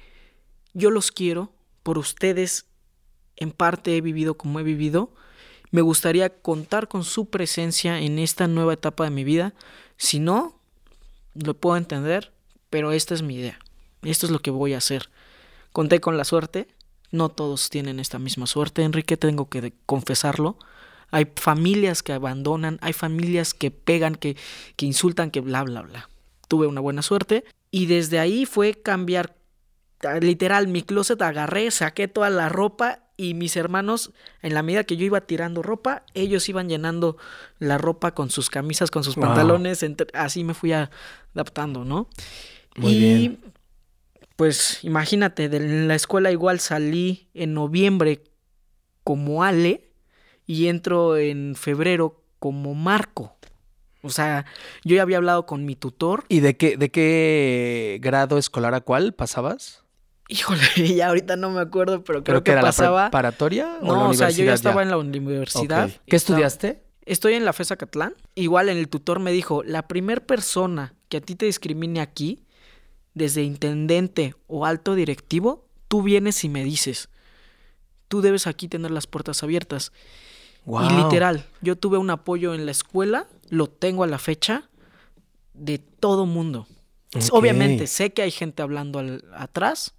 yo 0.73 0.91
los 0.91 1.11
quiero, 1.11 1.51
por 1.83 1.97
ustedes 1.97 2.65
en 3.35 3.51
parte 3.51 3.95
he 3.95 4.01
vivido 4.01 4.35
como 4.35 4.59
he 4.59 4.63
vivido. 4.63 5.11
Me 5.71 5.81
gustaría 5.81 6.29
contar 6.29 6.87
con 6.87 7.03
su 7.03 7.29
presencia 7.29 7.99
en 7.99 8.19
esta 8.19 8.47
nueva 8.47 8.73
etapa 8.73 9.03
de 9.03 9.09
mi 9.09 9.23
vida. 9.23 9.53
Si 9.97 10.19
no, 10.19 10.59
lo 11.33 11.55
puedo 11.55 11.77
entender, 11.77 12.31
pero 12.69 12.91
esta 12.91 13.13
es 13.13 13.21
mi 13.21 13.35
idea. 13.35 13.59
Esto 14.03 14.25
es 14.25 14.31
lo 14.31 14.39
que 14.39 14.51
voy 14.51 14.73
a 14.73 14.77
hacer. 14.77 15.09
Conté 15.71 15.99
con 15.99 16.17
la 16.17 16.23
suerte. 16.23 16.67
No 17.11 17.29
todos 17.29 17.69
tienen 17.69 17.99
esta 17.99 18.19
misma 18.19 18.47
suerte, 18.47 18.83
Enrique, 18.83 19.15
tengo 19.15 19.49
que 19.49 19.73
confesarlo. 19.85 20.57
Hay 21.11 21.27
familias 21.35 22.03
que 22.03 22.13
abandonan, 22.13 22.77
hay 22.81 22.93
familias 22.93 23.53
que 23.53 23.71
pegan, 23.71 24.15
que, 24.15 24.35
que 24.75 24.85
insultan, 24.85 25.31
que 25.31 25.39
bla, 25.41 25.63
bla, 25.63 25.81
bla. 25.81 26.09
Tuve 26.47 26.67
una 26.67 26.81
buena 26.81 27.01
suerte 27.01 27.43
y 27.71 27.85
desde 27.85 28.19
ahí 28.19 28.45
fue 28.45 28.73
cambiar, 28.73 29.35
ah, 30.03 30.19
literal, 30.19 30.67
mi 30.67 30.81
closet 30.81 31.21
agarré, 31.21 31.71
saqué 31.71 32.07
toda 32.07 32.29
la 32.29 32.49
ropa 32.49 33.03
y 33.15 33.33
mis 33.33 33.55
hermanos, 33.57 34.11
en 34.43 34.53
la 34.53 34.61
medida 34.63 34.83
que 34.83 34.95
yo 34.95 35.05
iba 35.05 35.21
tirando 35.21 35.63
ropa, 35.63 36.03
ellos 36.13 36.47
iban 36.49 36.69
llenando 36.69 37.17
la 37.57 37.77
ropa 37.79 38.13
con 38.13 38.29
sus 38.29 38.49
camisas, 38.49 38.91
con 38.91 39.03
sus 39.03 39.15
Wow. 39.15 39.25
pantalones, 39.25 39.81
entre- 39.83 40.07
así 40.13 40.43
me 40.43 40.53
fui 40.53 40.71
adaptando, 40.73 41.83
¿no? 41.83 42.09
Muy 42.75 42.93
y 42.93 42.99
bien. 42.99 43.39
pues 44.35 44.83
imagínate, 44.83 45.49
de 45.49 45.59
la 45.87 45.95
escuela 45.95 46.31
igual 46.31 46.59
salí 46.59 47.29
en 47.33 47.53
noviembre 47.55 48.23
como 49.03 49.43
Ale 49.43 49.86
y 50.47 50.67
entro 50.69 51.17
en 51.17 51.53
febrero 51.55 52.23
como 52.39 52.73
Marco. 52.73 53.35
O 54.01 54.09
sea, 54.09 54.45
yo 54.83 54.95
ya 54.95 55.01
había 55.01 55.17
hablado 55.17 55.45
con 55.45 55.65
mi 55.65 55.75
tutor. 55.75 56.23
¿Y 56.29 56.39
de 56.39 56.55
qué, 56.57 56.77
de 56.77 56.89
qué 56.89 57.99
grado 58.01 58.37
escolar 58.37 58.73
a 58.73 58.81
cuál 58.81 59.13
pasabas? 59.13 59.83
Híjole, 60.29 60.61
ya 60.95 61.07
ahorita 61.09 61.35
no 61.35 61.49
me 61.51 61.59
acuerdo, 61.61 62.03
pero 62.03 62.23
creo 62.23 62.35
¿Creo 62.35 62.43
que, 62.43 62.51
era 62.51 62.61
la 62.61 62.67
pasaba. 62.69 63.05
preparatoria 63.07 63.77
o 63.81 63.85
la 63.85 63.93
no, 63.93 64.09
o 64.09 64.13
sea, 64.13 64.29
yo 64.29 64.45
ya 64.45 64.53
estaba 64.53 64.81
en 64.81 64.89
la 64.89 64.97
universidad. 64.97 65.89
¿Qué 66.07 66.15
Estaba- 66.15 66.39
estudiaste? 66.39 66.83
Estoy 67.05 67.33
en 67.35 67.45
la 67.45 67.53
FESA 67.53 67.77
Catlán. 67.77 68.15
Igual 68.35 68.67
en 68.69 68.77
el 68.77 68.89
tutor 68.89 69.19
me 69.19 69.31
dijo, 69.31 69.63
la 69.63 69.87
primer 69.87 70.25
persona 70.25 70.93
que 71.07 71.17
a 71.17 71.21
ti 71.21 71.35
te 71.35 71.45
discrimine 71.45 72.01
aquí, 72.01 72.43
desde 73.13 73.43
intendente 73.43 74.35
o 74.47 74.65
alto 74.65 74.93
directivo, 74.93 75.65
tú 75.87 76.03
vienes 76.03 76.43
y 76.43 76.49
me 76.49 76.63
dices, 76.65 77.07
tú 78.09 78.21
debes 78.21 78.45
aquí 78.45 78.67
tener 78.67 78.91
las 78.91 79.07
puertas 79.07 79.41
abiertas. 79.41 79.93
Y 80.67 81.03
literal, 81.03 81.45
yo 81.61 81.77
tuve 81.77 81.97
un 81.97 82.09
apoyo 82.09 82.53
en 82.53 82.65
la 82.65 82.71
escuela, 82.71 83.27
lo 83.49 83.67
tengo 83.67 84.03
a 84.03 84.07
la 84.07 84.17
fecha, 84.17 84.69
de 85.53 85.77
todo 85.79 86.25
mundo. 86.25 86.67
Obviamente, 87.31 87.87
sé 87.87 88.11
que 88.13 88.21
hay 88.21 88.31
gente 88.31 88.61
hablando 88.61 88.99
al- 88.99 89.23
atrás, 89.35 89.93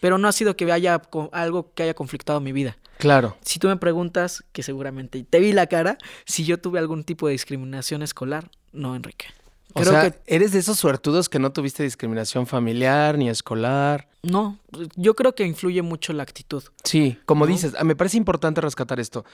pero 0.00 0.18
no 0.18 0.28
ha 0.28 0.32
sido 0.32 0.56
que 0.56 0.70
haya 0.70 1.02
algo 1.32 1.72
que 1.74 1.82
haya 1.82 1.94
conflictado 1.94 2.40
mi 2.40 2.52
vida. 2.52 2.76
Claro. 2.98 3.36
Si 3.42 3.58
tú 3.58 3.68
me 3.68 3.76
preguntas, 3.76 4.44
que 4.52 4.62
seguramente 4.62 5.22
te 5.24 5.40
vi 5.40 5.52
la 5.52 5.66
cara, 5.66 5.98
si 6.24 6.44
yo 6.44 6.58
tuve 6.58 6.78
algún 6.78 7.04
tipo 7.04 7.26
de 7.26 7.32
discriminación 7.32 8.02
escolar, 8.02 8.50
no, 8.72 8.94
Enrique. 8.96 9.26
O 9.76 9.80
Creo 9.80 9.92
sea, 9.92 10.10
que 10.10 10.18
eres 10.26 10.52
de 10.52 10.58
esos 10.58 10.78
suertudos 10.78 11.28
que 11.28 11.38
no 11.38 11.52
tuviste 11.52 11.82
discriminación 11.82 12.46
familiar 12.46 13.18
ni 13.18 13.28
escolar. 13.28 14.08
no, 14.22 14.58
yo 14.96 15.14
creo 15.14 15.34
que 15.34 15.44
influye 15.44 15.82
mucho 15.82 16.14
la 16.14 16.22
actitud. 16.22 16.64
Sí, 16.82 17.18
como 17.26 17.44
¿No? 17.44 17.52
dices, 17.52 17.74
ah, 17.78 17.84
me 17.84 17.94
parece 17.94 18.16
importante 18.16 18.62
rescatar 18.62 18.98
esto. 19.00 19.26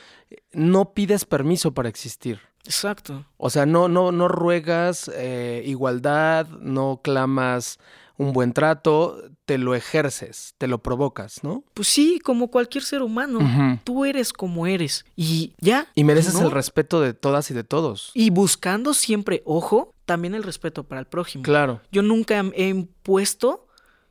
No 0.52 0.94
pides 0.94 1.24
permiso 1.24 1.72
para 1.72 1.88
existir. 1.88 2.40
Exacto. 2.64 3.24
O 3.36 3.50
sea, 3.50 3.66
no, 3.66 3.86
no, 3.88 4.10
no 4.10 4.26
ruegas 4.26 5.08
eh, 5.14 5.62
igualdad, 5.64 6.48
no 6.48 7.00
clamas 7.04 7.78
un 8.18 8.32
buen 8.32 8.52
trato, 8.52 9.20
te 9.46 9.58
lo 9.58 9.74
ejerces, 9.74 10.54
te 10.58 10.68
lo 10.68 10.78
provocas, 10.82 11.42
¿no? 11.42 11.64
Pues 11.74 11.88
sí, 11.88 12.20
como 12.22 12.48
cualquier 12.48 12.84
ser 12.84 13.02
humano, 13.02 13.80
tú 13.84 14.04
eres 14.04 14.32
como 14.32 14.66
eres 14.66 15.04
y 15.16 15.54
ya. 15.58 15.88
Y 15.94 16.04
mereces 16.04 16.34
¿no? 16.34 16.42
el 16.42 16.50
respeto 16.50 17.00
de 17.00 17.14
todas 17.14 17.50
y 17.50 17.54
de 17.54 17.64
todos. 17.64 18.10
Y 18.14 18.30
buscando 18.30 18.94
siempre, 18.94 19.42
ojo, 19.44 19.91
también 20.04 20.34
el 20.34 20.42
respeto 20.42 20.84
para 20.84 21.00
el 21.00 21.06
prójimo. 21.06 21.42
Claro. 21.42 21.80
Yo 21.90 22.02
nunca 22.02 22.40
he 22.54 22.68
impuesto 22.68 23.66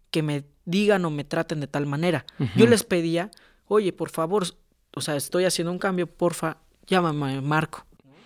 que 0.10 0.22
me 0.24 0.44
digan 0.66 1.06
o 1.06 1.10
me 1.10 1.24
traten 1.24 1.60
de 1.60 1.68
tal 1.68 1.86
manera. 1.86 2.26
Yo 2.56 2.66
les 2.68 2.84
pedía, 2.84 3.32
oye, 3.68 3.94
por 3.94 4.10
favor, 4.10 4.46
o 4.94 5.02
sea, 5.02 5.16
estoy 5.16 5.46
haciendo 5.46 5.72
un 5.72 5.80
cambio, 5.80 6.08
porfa, 6.08 6.58
llámame 6.88 7.42
Marco. 7.42 7.86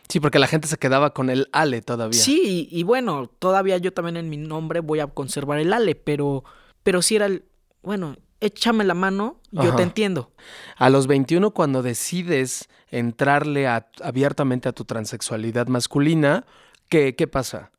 Sí, 0.09 0.19
porque 0.19 0.37
la 0.39 0.47
gente 0.47 0.67
se 0.67 0.77
quedaba 0.77 1.13
con 1.13 1.29
el 1.29 1.47
ale 1.51 1.81
todavía. 1.81 2.19
Sí, 2.19 2.67
y, 2.71 2.79
y 2.79 2.83
bueno, 2.83 3.27
todavía 3.39 3.77
yo 3.77 3.91
también 3.93 4.17
en 4.17 4.29
mi 4.29 4.37
nombre 4.37 4.79
voy 4.79 4.99
a 4.99 5.07
conservar 5.07 5.59
el 5.59 5.73
ale, 5.73 5.95
pero, 5.95 6.43
pero 6.83 7.01
si 7.01 7.15
era 7.15 7.25
el, 7.25 7.43
bueno, 7.81 8.15
échame 8.39 8.83
la 8.83 8.93
mano, 8.93 9.39
yo 9.51 9.69
Ajá. 9.69 9.77
te 9.77 9.83
entiendo. 9.83 10.31
A 10.77 10.89
los 10.91 11.07
21, 11.07 11.51
cuando 11.51 11.81
decides 11.81 12.69
entrarle 12.91 13.67
a- 13.67 13.87
abiertamente 14.03 14.69
a 14.69 14.73
tu 14.73 14.85
transexualidad 14.85 15.67
masculina, 15.67 16.45
¿qué, 16.95 17.13
qué 17.15 17.27
pasa? 17.27 17.71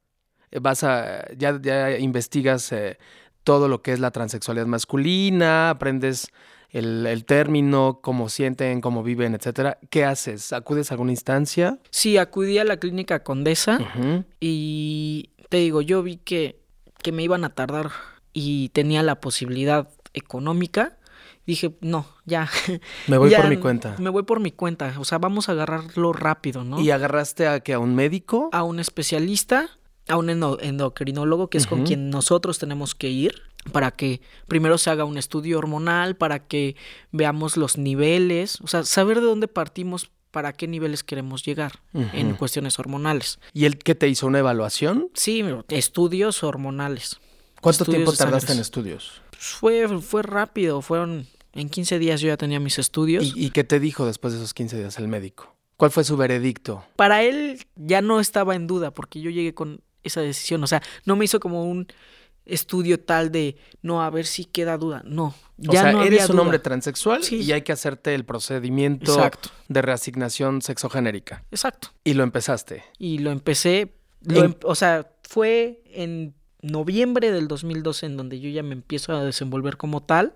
Eh, 0.51 0.59
Vas 0.61 0.85
a, 0.85 1.27
ya, 1.37 1.59
ya 1.63 1.99
investigas 1.99 2.71
eh, 2.73 2.99
todo 3.45 3.67
lo 3.67 3.81
que 3.81 3.93
es 3.95 4.01
la 4.01 4.11
transexualidad 4.11 4.67
masculina, 4.67 5.71
aprendes 5.71 6.29
el, 6.69 7.07
el 7.07 7.25
término, 7.25 8.01
cómo 8.03 8.29
sienten, 8.29 8.83
cómo 8.83 9.03
viven, 9.03 9.35
etcétera. 9.35 9.79
¿Qué 9.89 10.05
haces? 10.05 10.53
¿Acudes 10.53 10.91
a 10.91 10.95
alguna 10.95 11.13
instancia? 11.13 11.79
Sí, 11.91 12.19
acudí 12.19 12.59
a 12.59 12.65
la 12.65 12.77
clínica 12.77 13.23
Condesa 13.23 13.79
y 14.39 15.31
te 15.49 15.57
digo, 15.59 15.81
yo 15.81 16.03
vi 16.03 16.19
que, 16.19 16.61
que 17.03 17.13
me 17.13 17.23
iban 17.23 17.45
a 17.45 17.55
tardar 17.55 17.93
y 18.35 18.69
tenía 18.71 19.03
la 19.03 19.19
posibilidad 19.21 19.89
económica. 20.13 20.99
Dije, 21.47 21.77
no, 21.81 22.07
ya. 22.25 22.49
Me 23.07 23.19
voy 23.19 23.31
ya 23.31 23.41
por 23.43 23.51
mi 23.51 23.57
cuenta. 23.59 23.95
Me 23.99 24.11
voy 24.11 24.25
por 24.25 24.41
mi 24.41 24.51
cuenta. 24.53 24.95
O 24.99 25.05
sea, 25.05 25.19
vamos 25.19 25.49
a 25.49 25.53
agarrarlo 25.53 26.13
rápido, 26.13 26.65
¿no? 26.65 26.81
¿Y 26.81 26.91
agarraste 26.91 27.47
a 27.47 27.61
que 27.61 27.73
a 27.73 27.79
un 27.79 27.95
médico? 27.95 28.51
a 28.53 28.63
un 28.65 28.81
especialista 28.81 29.71
a 30.09 30.17
un 30.17 30.29
endo- 30.29 30.59
endocrinólogo, 30.61 31.51
que 31.51 31.59
es 31.59 31.67
con 31.67 31.83
quien 31.85 32.11
nosotros 32.11 32.59
tenemos 32.61 32.95
que 32.95 33.09
ir 33.09 33.43
para 33.73 33.91
que 33.91 34.21
primero 34.47 34.79
se 34.79 34.89
haga 34.91 35.05
un 35.05 35.19
estudio 35.19 35.59
hormonal, 35.59 36.15
para 36.15 36.39
que 36.47 36.77
veamos 37.11 37.57
los 37.57 37.77
niveles, 37.77 38.61
o 38.61 38.69
sea, 38.69 38.85
saber 38.85 39.17
de 39.21 39.27
dónde 39.27 39.49
partimos, 39.49 40.11
para 40.31 40.53
qué 40.53 40.69
niveles 40.69 41.03
queremos 41.03 41.45
llegar 41.45 41.81
en 41.93 42.35
cuestiones 42.37 42.79
hormonales. 42.79 43.41
¿Y 43.53 43.65
él 43.65 43.79
qué 43.79 43.97
te 43.97 44.07
hizo 44.07 44.29
una 44.29 44.39
evaluación? 44.39 45.09
Sí, 45.15 45.43
estudios 45.71 46.45
hormonales. 46.45 47.19
¿Cuánto 47.61 47.83
Estudios 47.85 48.05
tiempo 48.05 48.13
tardaste 48.13 48.53
en 48.53 48.61
estudios? 48.61 49.23
Pues 49.31 49.43
Fue, 49.45 49.89
fue 50.03 50.23
rápido, 50.23 50.83
fueron 50.83 51.27
en 51.57 51.69
15 51.69 51.99
días 51.99 52.21
yo 52.21 52.29
ya 52.29 52.37
tenía 52.37 52.61
mis 52.61 52.79
estudios. 52.79 53.25
¿Y, 53.35 53.47
y 53.47 53.51
qué 53.51 53.65
te 53.65 53.81
dijo 53.81 54.07
después 54.07 54.33
de 54.33 54.39
esos 54.41 54.55
15 54.55 54.79
días 54.79 54.99
el 54.99 55.09
médico? 55.09 55.55
¿Cuál 55.77 55.91
fue 55.91 56.05
su 56.05 56.17
veredicto? 56.17 56.85
Para 56.97 57.23
él 57.23 57.59
ya 57.77 58.01
no 58.01 58.21
estaba 58.21 58.55
en 58.55 58.67
duda 58.67 58.93
porque 58.93 59.21
yo 59.21 59.31
llegué 59.31 59.53
con 59.55 59.81
esa 60.03 60.21
decisión, 60.21 60.63
o 60.63 60.67
sea, 60.67 60.83
no 61.05 61.17
me 61.17 61.25
hizo 61.25 61.41
como 61.41 61.65
un 61.65 61.87
estudio 62.45 63.01
tal 63.01 63.33
de 63.33 63.57
no 63.83 64.03
a 64.03 64.09
ver 64.11 64.25
si 64.25 64.45
queda 64.45 64.79
duda, 64.79 65.03
no, 65.05 65.35
O 65.59 65.73
ya 65.73 65.83
sea, 65.83 65.93
no 65.93 66.03
eres 66.03 66.21
había 66.21 66.27
un 66.27 66.33
duda. 66.33 66.43
hombre 66.43 66.59
transexual 66.61 67.25
Sí. 67.25 67.43
y 67.43 67.51
hay 67.53 67.63
que 67.63 67.73
hacerte 67.73 68.15
el 68.15 68.25
procedimiento 68.25 69.13
Exacto, 69.15 69.51
de 69.69 69.83
reasignación 69.83 70.63
sexogenérica. 70.63 71.45
exacto. 71.51 71.89
Y 72.05 72.15
lo 72.15 72.23
empezaste. 72.23 72.85
Y 72.99 73.19
lo 73.19 73.33
empecé, 73.33 73.95
lo 74.23 74.45
em- 74.45 74.55
o 74.63 74.77
sea, 74.77 75.11
fue 75.29 75.83
en 75.87 76.35
noviembre 76.67 77.31
del 77.33 77.49
2012 77.49 78.07
en 78.07 78.17
donde 78.17 78.41
yo 78.41 78.49
ya 78.51 78.63
me 78.63 78.73
empiezo 78.75 79.15
a 79.15 79.25
desenvolver 79.25 79.77
como 79.77 80.03
tal. 80.03 80.35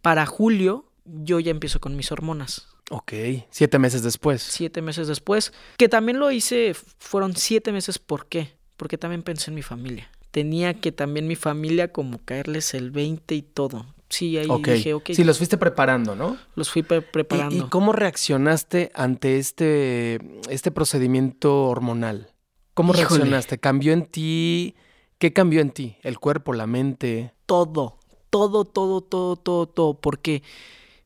Para 0.00 0.26
julio 0.26 0.84
yo 1.04 1.40
ya 1.40 1.50
empiezo 1.50 1.80
con 1.80 1.96
mis 1.96 2.12
hormonas. 2.12 2.68
Ok, 2.90 3.12
siete 3.50 3.78
meses 3.78 4.02
después. 4.02 4.42
Siete 4.42 4.82
meses 4.82 5.08
después, 5.08 5.52
que 5.78 5.88
también 5.88 6.18
lo 6.18 6.30
hice, 6.30 6.74
fueron 6.98 7.34
siete 7.36 7.72
meses, 7.72 7.98
¿por 7.98 8.26
qué? 8.26 8.52
Porque 8.76 8.98
también 8.98 9.22
pensé 9.22 9.50
en 9.50 9.54
mi 9.54 9.62
familia. 9.62 10.10
Tenía 10.30 10.74
que 10.74 10.92
también 10.92 11.26
mi 11.26 11.36
familia 11.36 11.92
como 11.92 12.18
caerles 12.18 12.74
el 12.74 12.90
20 12.90 13.34
y 13.34 13.42
todo. 13.42 13.86
Sí, 14.08 14.36
ahí 14.36 14.46
Ok, 14.50 14.68
dije, 14.68 14.92
ok, 14.94 15.10
sí, 15.14 15.24
los 15.24 15.38
fuiste 15.38 15.56
preparando, 15.56 16.14
¿no? 16.14 16.36
los 16.54 16.68
fui 16.70 16.82
pre- 16.82 16.98
¿Y- 16.98 17.00
preparando. 17.00 17.56
¿Y, 17.66 17.68
cómo 17.70 17.92
reaccionaste 17.92 18.90
ante 18.94 19.38
este, 19.38 20.18
este 20.50 20.70
procedimiento 20.70 21.64
hormonal? 21.64 22.28
¿Cómo 22.74 22.92
Híjole. 22.92 23.08
reaccionaste? 23.08 23.58
¿Cambió 23.58 23.92
en 23.94 24.04
ti? 24.06 24.74
¿Qué 25.22 25.32
cambió 25.32 25.60
en 25.60 25.70
ti? 25.70 25.98
¿El 26.02 26.18
cuerpo, 26.18 26.52
la 26.52 26.66
mente? 26.66 27.32
todo, 27.46 27.96
todo, 28.28 28.64
todo, 28.64 29.00
todo, 29.02 29.36
todo, 29.36 29.68
todo, 29.68 29.94
porque 29.94 30.42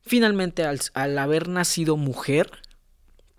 finalmente 0.01 0.65
al, 0.65 0.81
al 0.95 1.19
haber 1.19 1.51
nacido 1.51 1.99
mujer, 1.99 2.51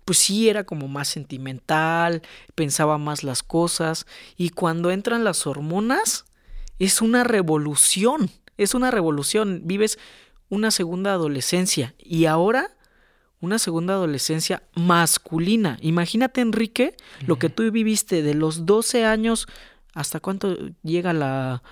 pues 0.04 0.18
sí 0.18 0.48
era 0.48 0.62
como 0.62 0.86
más 0.86 1.08
sentimental, 1.08 2.22
pensaba 2.54 2.96
más 2.96 3.24
las 3.24 3.42
cosas, 3.42 4.06
y 4.36 4.50
cuando 4.50 4.92
entran 4.92 5.24
las 5.24 5.48
hormonas, 5.48 6.26
es 6.78 7.02
una 7.02 7.24
revolución, 7.24 8.30
es 8.56 8.72
una 8.72 8.92
revolución, 8.92 9.62
vives 9.64 9.98
una 10.48 10.70
segunda 10.70 11.10
adolescencia, 11.10 11.96
y 11.98 12.26
ahora 12.26 12.70
una 13.40 13.58
segunda 13.58 13.94
adolescencia 13.94 14.62
masculina. 14.76 15.76
Imagínate, 15.80 16.40
Enrique, 16.40 16.94
lo 17.26 17.36
que 17.36 17.48
tú 17.48 17.68
viviste 17.72 18.22
de 18.22 18.34
los 18.34 18.64
12 18.64 19.04
años 19.04 19.48
hasta 19.98 20.20
cuánto 20.20 20.56
llega 20.82 21.12
la, 21.12 21.62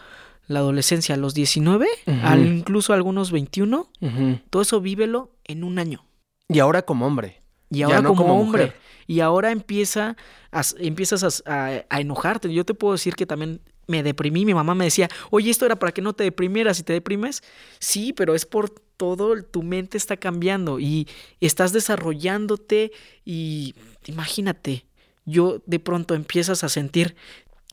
la 0.47 0.59
adolescencia, 0.59 1.15
a 1.15 1.19
los 1.19 1.35
19, 1.35 1.87
Ujú. 2.07 2.17
al, 2.23 2.47
incluso 2.47 2.93
algunos 2.93 3.31
21, 3.33 3.89
Ujú. 4.01 4.41
todo 4.51 4.63
eso 4.63 4.81
vívelo 4.81 5.31
en 5.45 5.65
un 5.65 5.79
año. 5.79 6.05
Y 6.49 6.59
ahora 6.61 6.83
como 6.83 7.07
hombre. 7.07 7.43
Y 7.71 7.83
ahora 7.83 8.01
no 8.03 8.11
como, 8.11 8.23
como 8.23 8.41
hombre. 8.41 8.67
mujer. 8.67 8.81
Y 9.09 9.21
ahora 9.21 9.51
empieza 9.51 10.17
a 10.53 10.63
empiezas 10.79 11.43
a, 11.47 11.67
a- 11.69 11.85
a 11.89 12.01
enojarte. 12.01 12.53
Yo 12.53 12.65
te 12.65 12.75
puedo 12.75 12.93
decir 12.95 13.15
que 13.15 13.27
también 13.27 13.61
me 13.89 14.03
deprimí. 14.03 14.45
Mi 14.45 14.55
mamá 14.55 14.75
me 14.75 14.85
decía, 14.85 15.09
oye, 15.31 15.51
esto 15.51 15.65
era 15.67 15.77
para 15.77 15.93
que 15.93 16.03
no 16.03 16.13
te 16.13 16.25
deprimieras 16.25 16.79
y 16.81 16.83
te 16.85 16.93
deprimes. 16.93 17.43
Sí, 17.81 18.13
pero 18.13 18.35
es 18.35 18.47
por 18.47 18.71
todo, 18.97 19.43
tu 19.43 19.63
mente 19.63 19.97
está 19.99 20.17
cambiando 20.17 20.79
y 20.81 21.07
estás 21.41 21.73
desarrollándote 21.73 22.93
y 23.25 23.75
imagínate, 24.07 24.87
yo 25.25 25.61
de 25.67 25.79
pronto 25.81 26.15
empiezas 26.15 26.65
a 26.65 26.69
sentir 26.69 27.15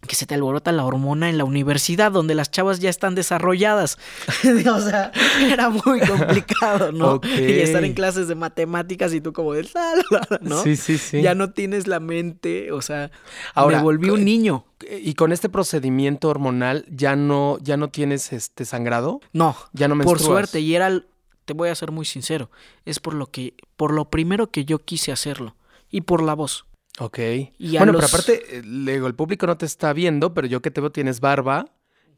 que 0.07 0.15
se 0.15 0.25
te 0.25 0.35
alborota 0.35 0.71
la 0.71 0.83
hormona 0.85 1.29
en 1.29 1.37
la 1.37 1.45
universidad 1.45 2.11
donde 2.11 2.35
las 2.35 2.51
chavas 2.51 2.79
ya 2.79 2.89
están 2.89 3.15
desarrolladas. 3.15 3.97
o 4.73 4.79
sea, 4.81 5.11
era 5.41 5.69
muy 5.69 5.99
complicado, 6.01 6.91
¿no? 6.91 7.21
Y 7.23 7.59
estar 7.59 7.83
en 7.85 7.93
clases 7.93 8.27
de 8.27 8.35
matemáticas 8.35 9.13
y 9.13 9.21
tú 9.21 9.33
como 9.33 9.53
de, 9.53 9.63
"La, 9.73 9.95
la, 10.11 10.21
la", 10.29 10.39
¿no? 10.41 10.61
Sí, 10.61 10.75
sí, 10.75 10.97
sí. 10.97 11.21
Ya 11.21 11.35
no 11.35 11.51
tienes 11.51 11.87
la 11.87 11.99
mente, 11.99 12.71
o 12.71 12.81
sea, 12.81 13.11
Ahora, 13.53 13.77
me 13.77 13.83
volví 13.83 14.09
un 14.09 14.25
niño. 14.25 14.65
Y 15.01 15.13
con 15.13 15.31
este 15.31 15.47
procedimiento 15.47 16.27
hormonal 16.27 16.85
ya 16.89 17.15
no, 17.15 17.57
ya 17.61 17.77
no 17.77 17.89
tienes 17.89 18.33
este 18.33 18.65
sangrado, 18.65 19.21
No, 19.31 19.55
ya 19.71 19.87
no 19.87 19.93
por 19.95 20.05
menstruas. 20.05 20.23
suerte, 20.23 20.59
y 20.59 20.75
era, 20.75 21.01
te 21.45 21.53
voy 21.53 21.69
a 21.69 21.75
ser 21.75 21.91
muy 21.91 22.05
sincero, 22.05 22.51
es 22.83 22.99
por 22.99 23.13
lo 23.13 23.27
que, 23.27 23.53
por 23.77 23.93
lo 23.93 24.09
primero 24.09 24.51
que 24.51 24.65
yo 24.65 24.79
quise 24.79 25.13
hacerlo, 25.13 25.55
y 25.89 26.01
por 26.01 26.21
la 26.21 26.33
voz. 26.33 26.65
Ok. 26.99 27.19
Y 27.57 27.77
bueno, 27.77 27.91
los- 27.93 28.01
pero 28.01 28.07
aparte, 28.07 28.57
eh, 28.57 28.63
le 28.63 28.93
digo, 28.93 29.07
el 29.07 29.15
público 29.15 29.47
no 29.47 29.57
te 29.57 29.65
está 29.65 29.93
viendo, 29.93 30.33
pero 30.33 30.47
yo 30.47 30.61
que 30.61 30.71
te 30.71 30.79
veo 30.81 30.91
tienes 30.91 31.19
barba 31.19 31.65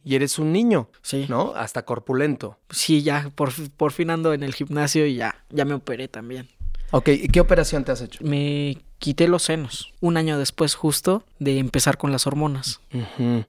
y 0.03 0.15
eres 0.15 0.37
un 0.37 0.51
niño, 0.51 0.89
Sí. 1.01 1.25
¿no? 1.29 1.53
Hasta 1.55 1.85
corpulento. 1.85 2.59
Sí, 2.69 3.01
ya, 3.01 3.31
por, 3.35 3.51
por 3.71 3.91
fin 3.91 4.09
ando 4.09 4.33
en 4.33 4.43
el 4.43 4.53
gimnasio 4.53 5.05
y 5.05 5.15
ya, 5.15 5.43
ya 5.49 5.65
me 5.65 5.73
operé 5.73 6.07
también. 6.07 6.47
Ok, 6.91 7.07
¿y 7.09 7.27
qué 7.29 7.39
operación 7.39 7.83
te 7.83 7.91
has 7.91 8.01
hecho? 8.01 8.19
Me 8.23 8.77
quité 8.99 9.27
los 9.27 9.41
senos, 9.43 9.91
un 10.01 10.17
año 10.17 10.37
después 10.37 10.75
justo 10.75 11.23
de 11.39 11.57
empezar 11.57 11.97
con 11.97 12.11
las 12.11 12.27
hormonas. 12.27 12.79
Sí. 12.91 13.45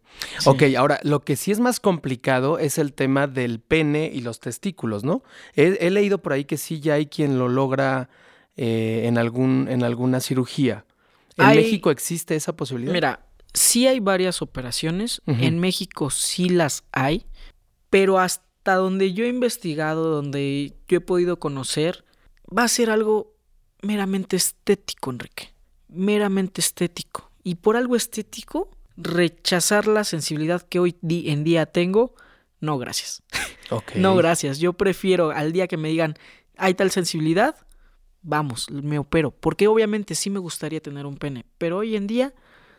Ok, 0.47 0.63
ahora, 0.79 0.99
lo 1.03 1.21
que 1.21 1.37
sí 1.37 1.53
es 1.53 1.61
más 1.61 1.79
complicado 1.79 2.59
es 2.59 2.79
el 2.79 2.95
tema 2.95 3.27
del 3.27 3.61
pene 3.61 4.11
y 4.13 4.23
los 4.23 4.41
testículos, 4.41 5.05
¿no? 5.05 5.23
He, 5.55 5.77
he 5.87 5.91
leído 5.91 6.19
por 6.23 6.33
ahí 6.33 6.45
que 6.47 6.57
sí 6.57 6.81
ya 6.81 6.95
hay 6.95 7.07
quien 7.07 7.39
lo 7.39 7.49
logra 7.49 8.09
eh, 8.57 9.03
en, 9.05 9.19
algún, 9.19 9.69
en 9.71 9.83
alguna 9.85 10.21
cirugía. 10.21 10.86
¿En 11.37 11.45
Hay- 11.47 11.57
México 11.59 11.91
existe 11.91 12.35
esa 12.35 12.55
posibilidad? 12.57 12.93
Mira, 12.93 13.27
sí 13.53 13.87
hay 13.87 14.01
varias 14.01 14.43
operaciones, 14.43 15.23
en 15.27 15.59
México 15.59 16.11
sí 16.11 16.49
las 16.49 16.85
hay, 16.93 17.27
pero 17.91 18.19
hasta 18.19 18.75
donde 18.75 19.13
yo 19.13 19.25
he 19.25 19.29
investigado, 19.29 20.11
donde 20.11 20.75
yo 20.89 20.99
he 20.99 21.01
podido 21.01 21.39
conocer, 21.39 22.05
va 22.47 22.65
a 22.65 22.69
ser 22.69 22.91
algo 22.91 23.35
meramente 23.83 24.37
estético, 24.37 25.11
Enrique. 25.11 25.55
Meramente 25.89 26.61
estético. 26.61 27.31
Y 27.45 27.57
por 27.57 27.77
algo 27.77 27.95
estético, 27.97 28.71
rechazar 28.97 29.87
la 29.87 30.05
sensibilidad 30.05 30.63
que 30.63 30.79
hoy 30.81 30.97
en 31.03 31.45
día 31.45 31.67
tengo, 31.67 32.15
no 32.61 32.79
gracias. 32.79 33.23
No 33.97 34.15
gracias. 34.15 34.59
Yo 34.61 34.75
prefiero 34.75 35.31
al 35.33 35.53
día 35.53 35.67
que 35.67 35.77
me 35.77 35.89
digan, 35.89 36.15
hay 36.57 36.75
tal 36.75 36.93
sensibilidad, 36.93 37.57
vamos, 38.27 38.71
me 38.71 38.99
opero. 38.99 39.31
Porque 39.31 39.69
obviamente 39.69 40.15
sí 40.15 40.29
me 40.29 40.39
gustaría 40.39 40.81
tener 40.81 41.07
un 41.07 41.17
pene, 41.17 41.47
pero 41.59 41.79
hoy 41.79 41.97
en 41.97 42.07
día 42.07 42.35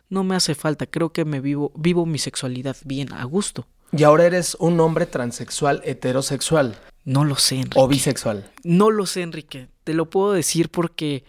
no 0.09 0.23
me 0.23 0.35
hace 0.35 0.53
falta. 0.53 0.85
Creo 0.85 1.11
que 1.11 1.25
me 1.25 1.39
vivo, 1.39 1.71
vivo 1.75 2.05
mi 2.05 2.19
sexualidad 2.19 2.77
bien, 2.85 3.11
a 3.13 3.23
gusto. 3.23 3.67
Y 3.91 4.03
ahora 4.03 4.25
eres 4.25 4.55
un 4.59 4.79
hombre 4.81 5.05
transexual, 5.05 5.81
heterosexual 5.85 6.77
No 7.05 7.23
lo 7.23 7.35
sé, 7.35 7.55
Enrique. 7.55 7.79
o 7.79 7.87
bisexual. 7.87 8.51
No 8.63 8.91
lo 8.91 9.05
sé, 9.05 9.21
Enrique. 9.21 9.69
Te 9.85 9.93
lo 9.93 10.09
puedo 10.09 10.33
decir 10.33 10.69
porque 10.69 11.23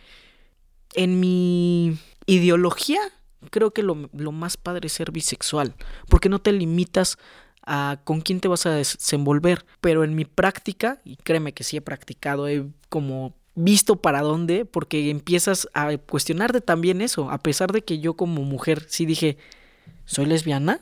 en 0.94 1.20
mi 1.20 1.98
ideología 2.26 2.98
creo 3.50 3.70
que 3.70 3.84
lo, 3.84 4.10
lo 4.12 4.32
más 4.32 4.56
padre 4.56 4.88
es 4.88 4.92
ser 4.92 5.12
bisexual. 5.12 5.74
Porque 6.08 6.28
no 6.28 6.40
te 6.40 6.50
limitas 6.50 7.16
a 7.64 8.00
con 8.02 8.22
quién 8.22 8.40
te 8.40 8.48
vas 8.48 8.66
a 8.66 8.70
desenvolver. 8.70 9.64
Pero 9.80 10.02
en 10.02 10.16
mi 10.16 10.24
práctica, 10.24 11.00
y 11.04 11.14
créeme 11.16 11.52
que 11.54 11.62
sí 11.62 11.76
he 11.76 11.80
practicado, 11.80 12.48
he 12.48 12.66
como 12.88 13.37
visto 13.58 13.96
para 13.96 14.22
dónde, 14.22 14.64
porque 14.64 15.10
empiezas 15.10 15.68
a 15.74 15.96
cuestionarte 15.98 16.60
también 16.60 17.00
eso. 17.00 17.30
A 17.30 17.38
pesar 17.38 17.72
de 17.72 17.82
que 17.82 17.98
yo 17.98 18.14
como 18.14 18.42
mujer 18.42 18.86
sí 18.88 19.04
dije, 19.04 19.36
soy 20.04 20.26
lesbiana. 20.26 20.80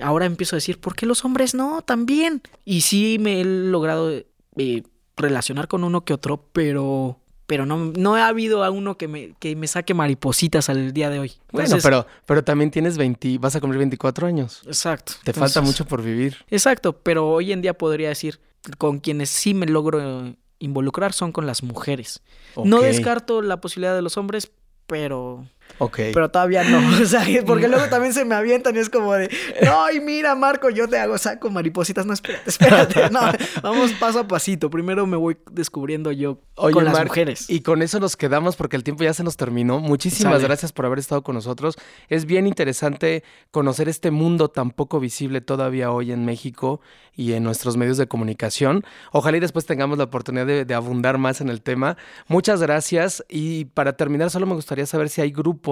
Ahora 0.00 0.26
empiezo 0.26 0.56
a 0.56 0.58
decir, 0.58 0.80
¿por 0.80 0.96
qué 0.96 1.06
los 1.06 1.24
hombres 1.24 1.54
no? 1.54 1.82
También. 1.82 2.42
Y 2.64 2.82
sí 2.82 3.18
me 3.20 3.40
he 3.40 3.44
logrado 3.44 4.10
eh, 4.10 4.82
relacionar 5.16 5.68
con 5.68 5.84
uno 5.84 6.04
que 6.04 6.14
otro, 6.14 6.48
pero 6.52 7.20
pero 7.46 7.66
no, 7.66 7.92
no 7.96 8.14
ha 8.14 8.28
habido 8.28 8.64
a 8.64 8.70
uno 8.70 8.96
que 8.96 9.06
me, 9.06 9.34
que 9.38 9.54
me 9.54 9.66
saque 9.66 9.92
maripositas 9.92 10.70
al 10.70 10.94
día 10.94 11.10
de 11.10 11.18
hoy. 11.18 11.32
Bueno, 11.52 11.76
pero, 11.82 12.06
pero 12.24 12.42
también 12.42 12.70
tienes 12.70 12.96
20, 12.96 13.36
vas 13.38 13.54
a 13.54 13.60
cumplir 13.60 13.80
24 13.80 14.26
años. 14.26 14.62
Exacto. 14.66 15.12
Te 15.22 15.34
falta 15.34 15.60
mucho 15.60 15.84
por 15.84 16.02
vivir. 16.02 16.38
Exacto, 16.48 16.94
pero 16.94 17.28
hoy 17.28 17.52
en 17.52 17.60
día 17.60 17.74
podría 17.74 18.08
decir, 18.08 18.40
con 18.78 18.98
quienes 18.98 19.28
sí 19.28 19.52
me 19.52 19.66
logro 19.66 20.34
involucrar 20.64 21.12
son 21.12 21.32
con 21.32 21.46
las 21.46 21.62
mujeres. 21.62 22.22
No 22.56 22.80
descarto 22.80 23.42
la 23.42 23.60
posibilidad 23.60 23.94
de 23.94 24.02
los 24.02 24.16
hombres, 24.16 24.50
pero 24.86 25.46
Ok. 25.78 25.96
Pero 26.12 26.30
todavía 26.30 26.64
no, 26.64 26.78
o 27.02 27.06
sea, 27.06 27.24
porque 27.44 27.68
luego 27.68 27.86
también 27.90 28.12
se 28.12 28.24
me 28.24 28.34
avientan 28.34 28.76
y 28.76 28.78
es 28.78 28.90
como 28.90 29.14
de, 29.14 29.28
no, 29.64 29.90
y 29.90 30.00
mira, 30.00 30.34
Marco, 30.34 30.70
yo 30.70 30.88
te 30.88 30.98
hago 30.98 31.18
saco 31.18 31.50
maripositas, 31.50 32.06
no, 32.06 32.12
espérate, 32.12 32.50
espérate, 32.50 33.10
no, 33.10 33.20
vamos 33.62 33.92
paso 33.92 34.20
a 34.20 34.28
pasito, 34.28 34.70
primero 34.70 35.06
me 35.06 35.16
voy 35.16 35.36
descubriendo 35.50 36.12
yo 36.12 36.40
Oye, 36.56 36.74
con 36.74 36.84
las 36.84 37.04
mujeres. 37.04 37.50
Y 37.50 37.60
con 37.60 37.82
eso 37.82 37.98
nos 37.98 38.16
quedamos 38.16 38.56
porque 38.56 38.76
el 38.76 38.84
tiempo 38.84 39.02
ya 39.02 39.14
se 39.14 39.24
nos 39.24 39.36
terminó. 39.36 39.80
Muchísimas 39.80 40.34
Sale. 40.34 40.44
gracias 40.44 40.72
por 40.72 40.86
haber 40.86 41.00
estado 41.00 41.22
con 41.22 41.34
nosotros. 41.34 41.76
Es 42.08 42.26
bien 42.26 42.46
interesante 42.46 43.24
conocer 43.50 43.88
este 43.88 44.10
mundo 44.10 44.48
tan 44.48 44.70
poco 44.70 45.00
visible 45.00 45.40
todavía 45.40 45.90
hoy 45.90 46.12
en 46.12 46.24
México 46.24 46.80
y 47.16 47.32
en 47.32 47.42
nuestros 47.42 47.76
medios 47.76 47.96
de 47.96 48.06
comunicación. 48.06 48.84
Ojalá 49.12 49.36
y 49.36 49.40
después 49.40 49.66
tengamos 49.66 49.98
la 49.98 50.04
oportunidad 50.04 50.46
de, 50.46 50.64
de 50.64 50.74
abundar 50.74 51.18
más 51.18 51.40
en 51.40 51.48
el 51.48 51.62
tema. 51.62 51.96
Muchas 52.28 52.60
gracias. 52.62 53.24
Y 53.28 53.66
para 53.66 53.96
terminar, 53.96 54.30
solo 54.30 54.46
me 54.46 54.54
gustaría 54.54 54.86
saber 54.86 55.08
si 55.08 55.20
hay 55.20 55.32
grupos 55.32 55.63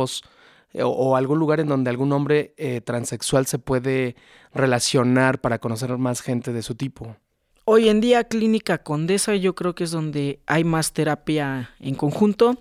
eh, 0.73 0.83
o, 0.85 1.17
algún 1.17 1.39
lugar 1.39 1.61
en 1.61 1.69
donde 1.69 1.91
algún 1.91 2.13
hombre 2.13 2.55
eh, 2.57 2.81
transexual 2.81 3.47
se 3.47 3.59
puede 3.59 4.17
relacionar 4.55 5.41
para 5.41 5.59
conocer 5.59 5.97
más 5.99 6.21
gente 6.21 6.53
de 6.53 6.63
su 6.63 6.75
tipo. 6.75 7.17
Hoy 7.65 7.89
en 7.89 8.01
día 8.01 8.25
Clínica 8.25 8.79
Condesa 8.79 9.37
yo 9.37 9.55
creo 9.55 9.75
que 9.75 9.85
es 9.85 9.91
donde 9.91 10.41
hay 10.47 10.65
más 10.65 10.93
terapia 10.93 11.71
en 11.79 11.95
conjunto 11.95 12.59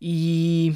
y 0.00 0.74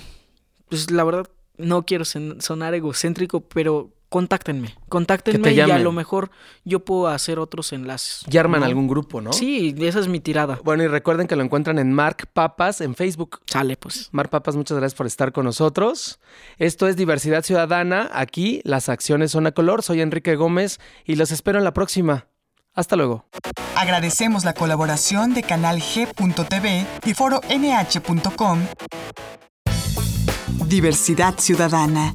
pues 0.69 0.91
la 0.91 1.05
verdad 1.05 1.27
no 1.57 1.85
quiero 1.85 2.05
sonar 2.05 2.75
egocéntrico, 2.75 3.41
pero 3.41 3.91
contáctenme, 4.13 4.77
contáctenme 4.91 5.53
y 5.53 5.61
a 5.61 5.79
lo 5.79 5.91
mejor 5.91 6.31
yo 6.65 6.85
puedo 6.85 7.09
hacer 7.09 7.39
otros 7.39 7.73
enlaces. 7.73 8.25
Ya 8.29 8.41
arman 8.41 8.61
¿no? 8.61 8.67
algún 8.67 8.87
grupo, 8.87 9.23
¿no? 9.23 9.33
Sí, 9.33 9.75
esa 9.81 10.01
es 10.01 10.09
mi 10.09 10.21
tirada. 10.21 10.61
Bueno, 10.63 10.83
y 10.83 10.87
recuerden 10.87 11.27
que 11.27 11.35
lo 11.35 11.43
encuentran 11.43 11.79
en 11.79 11.93
Mark 11.95 12.29
Papas 12.33 12.83
en 12.83 12.95
Facebook. 12.95 13.41
Sale 13.47 13.79
pues. 13.79 14.11
Mar 14.13 14.29
Papas, 14.29 14.55
muchas 14.55 14.77
gracias 14.77 14.95
por 14.95 15.07
estar 15.07 15.33
con 15.33 15.47
nosotros. 15.47 16.21
Esto 16.59 16.89
es 16.89 16.97
Diversidad 16.97 17.43
Ciudadana. 17.43 18.11
Aquí 18.13 18.61
las 18.65 18.91
acciones 18.91 19.31
son 19.31 19.47
a 19.47 19.53
color. 19.53 19.83
Soy 19.83 20.03
Enrique 20.03 20.37
Gómez 20.37 20.79
y 21.07 21.17
los 21.17 21.33
espero 21.33 21.57
en 21.57 21.65
la 21.65 21.73
próxima. 21.73 22.27
Hasta 22.75 22.97
luego. 22.97 23.25
Agradecemos 23.77 24.45
la 24.45 24.53
colaboración 24.53 25.33
de 25.33 25.43
Canal 25.43 25.81
G.tv 25.81 26.87
y 27.07 27.15
Foro 27.15 27.41
NH.com. 27.49 28.61
Diversidad 30.67 31.35
Ciudadana, 31.39 32.15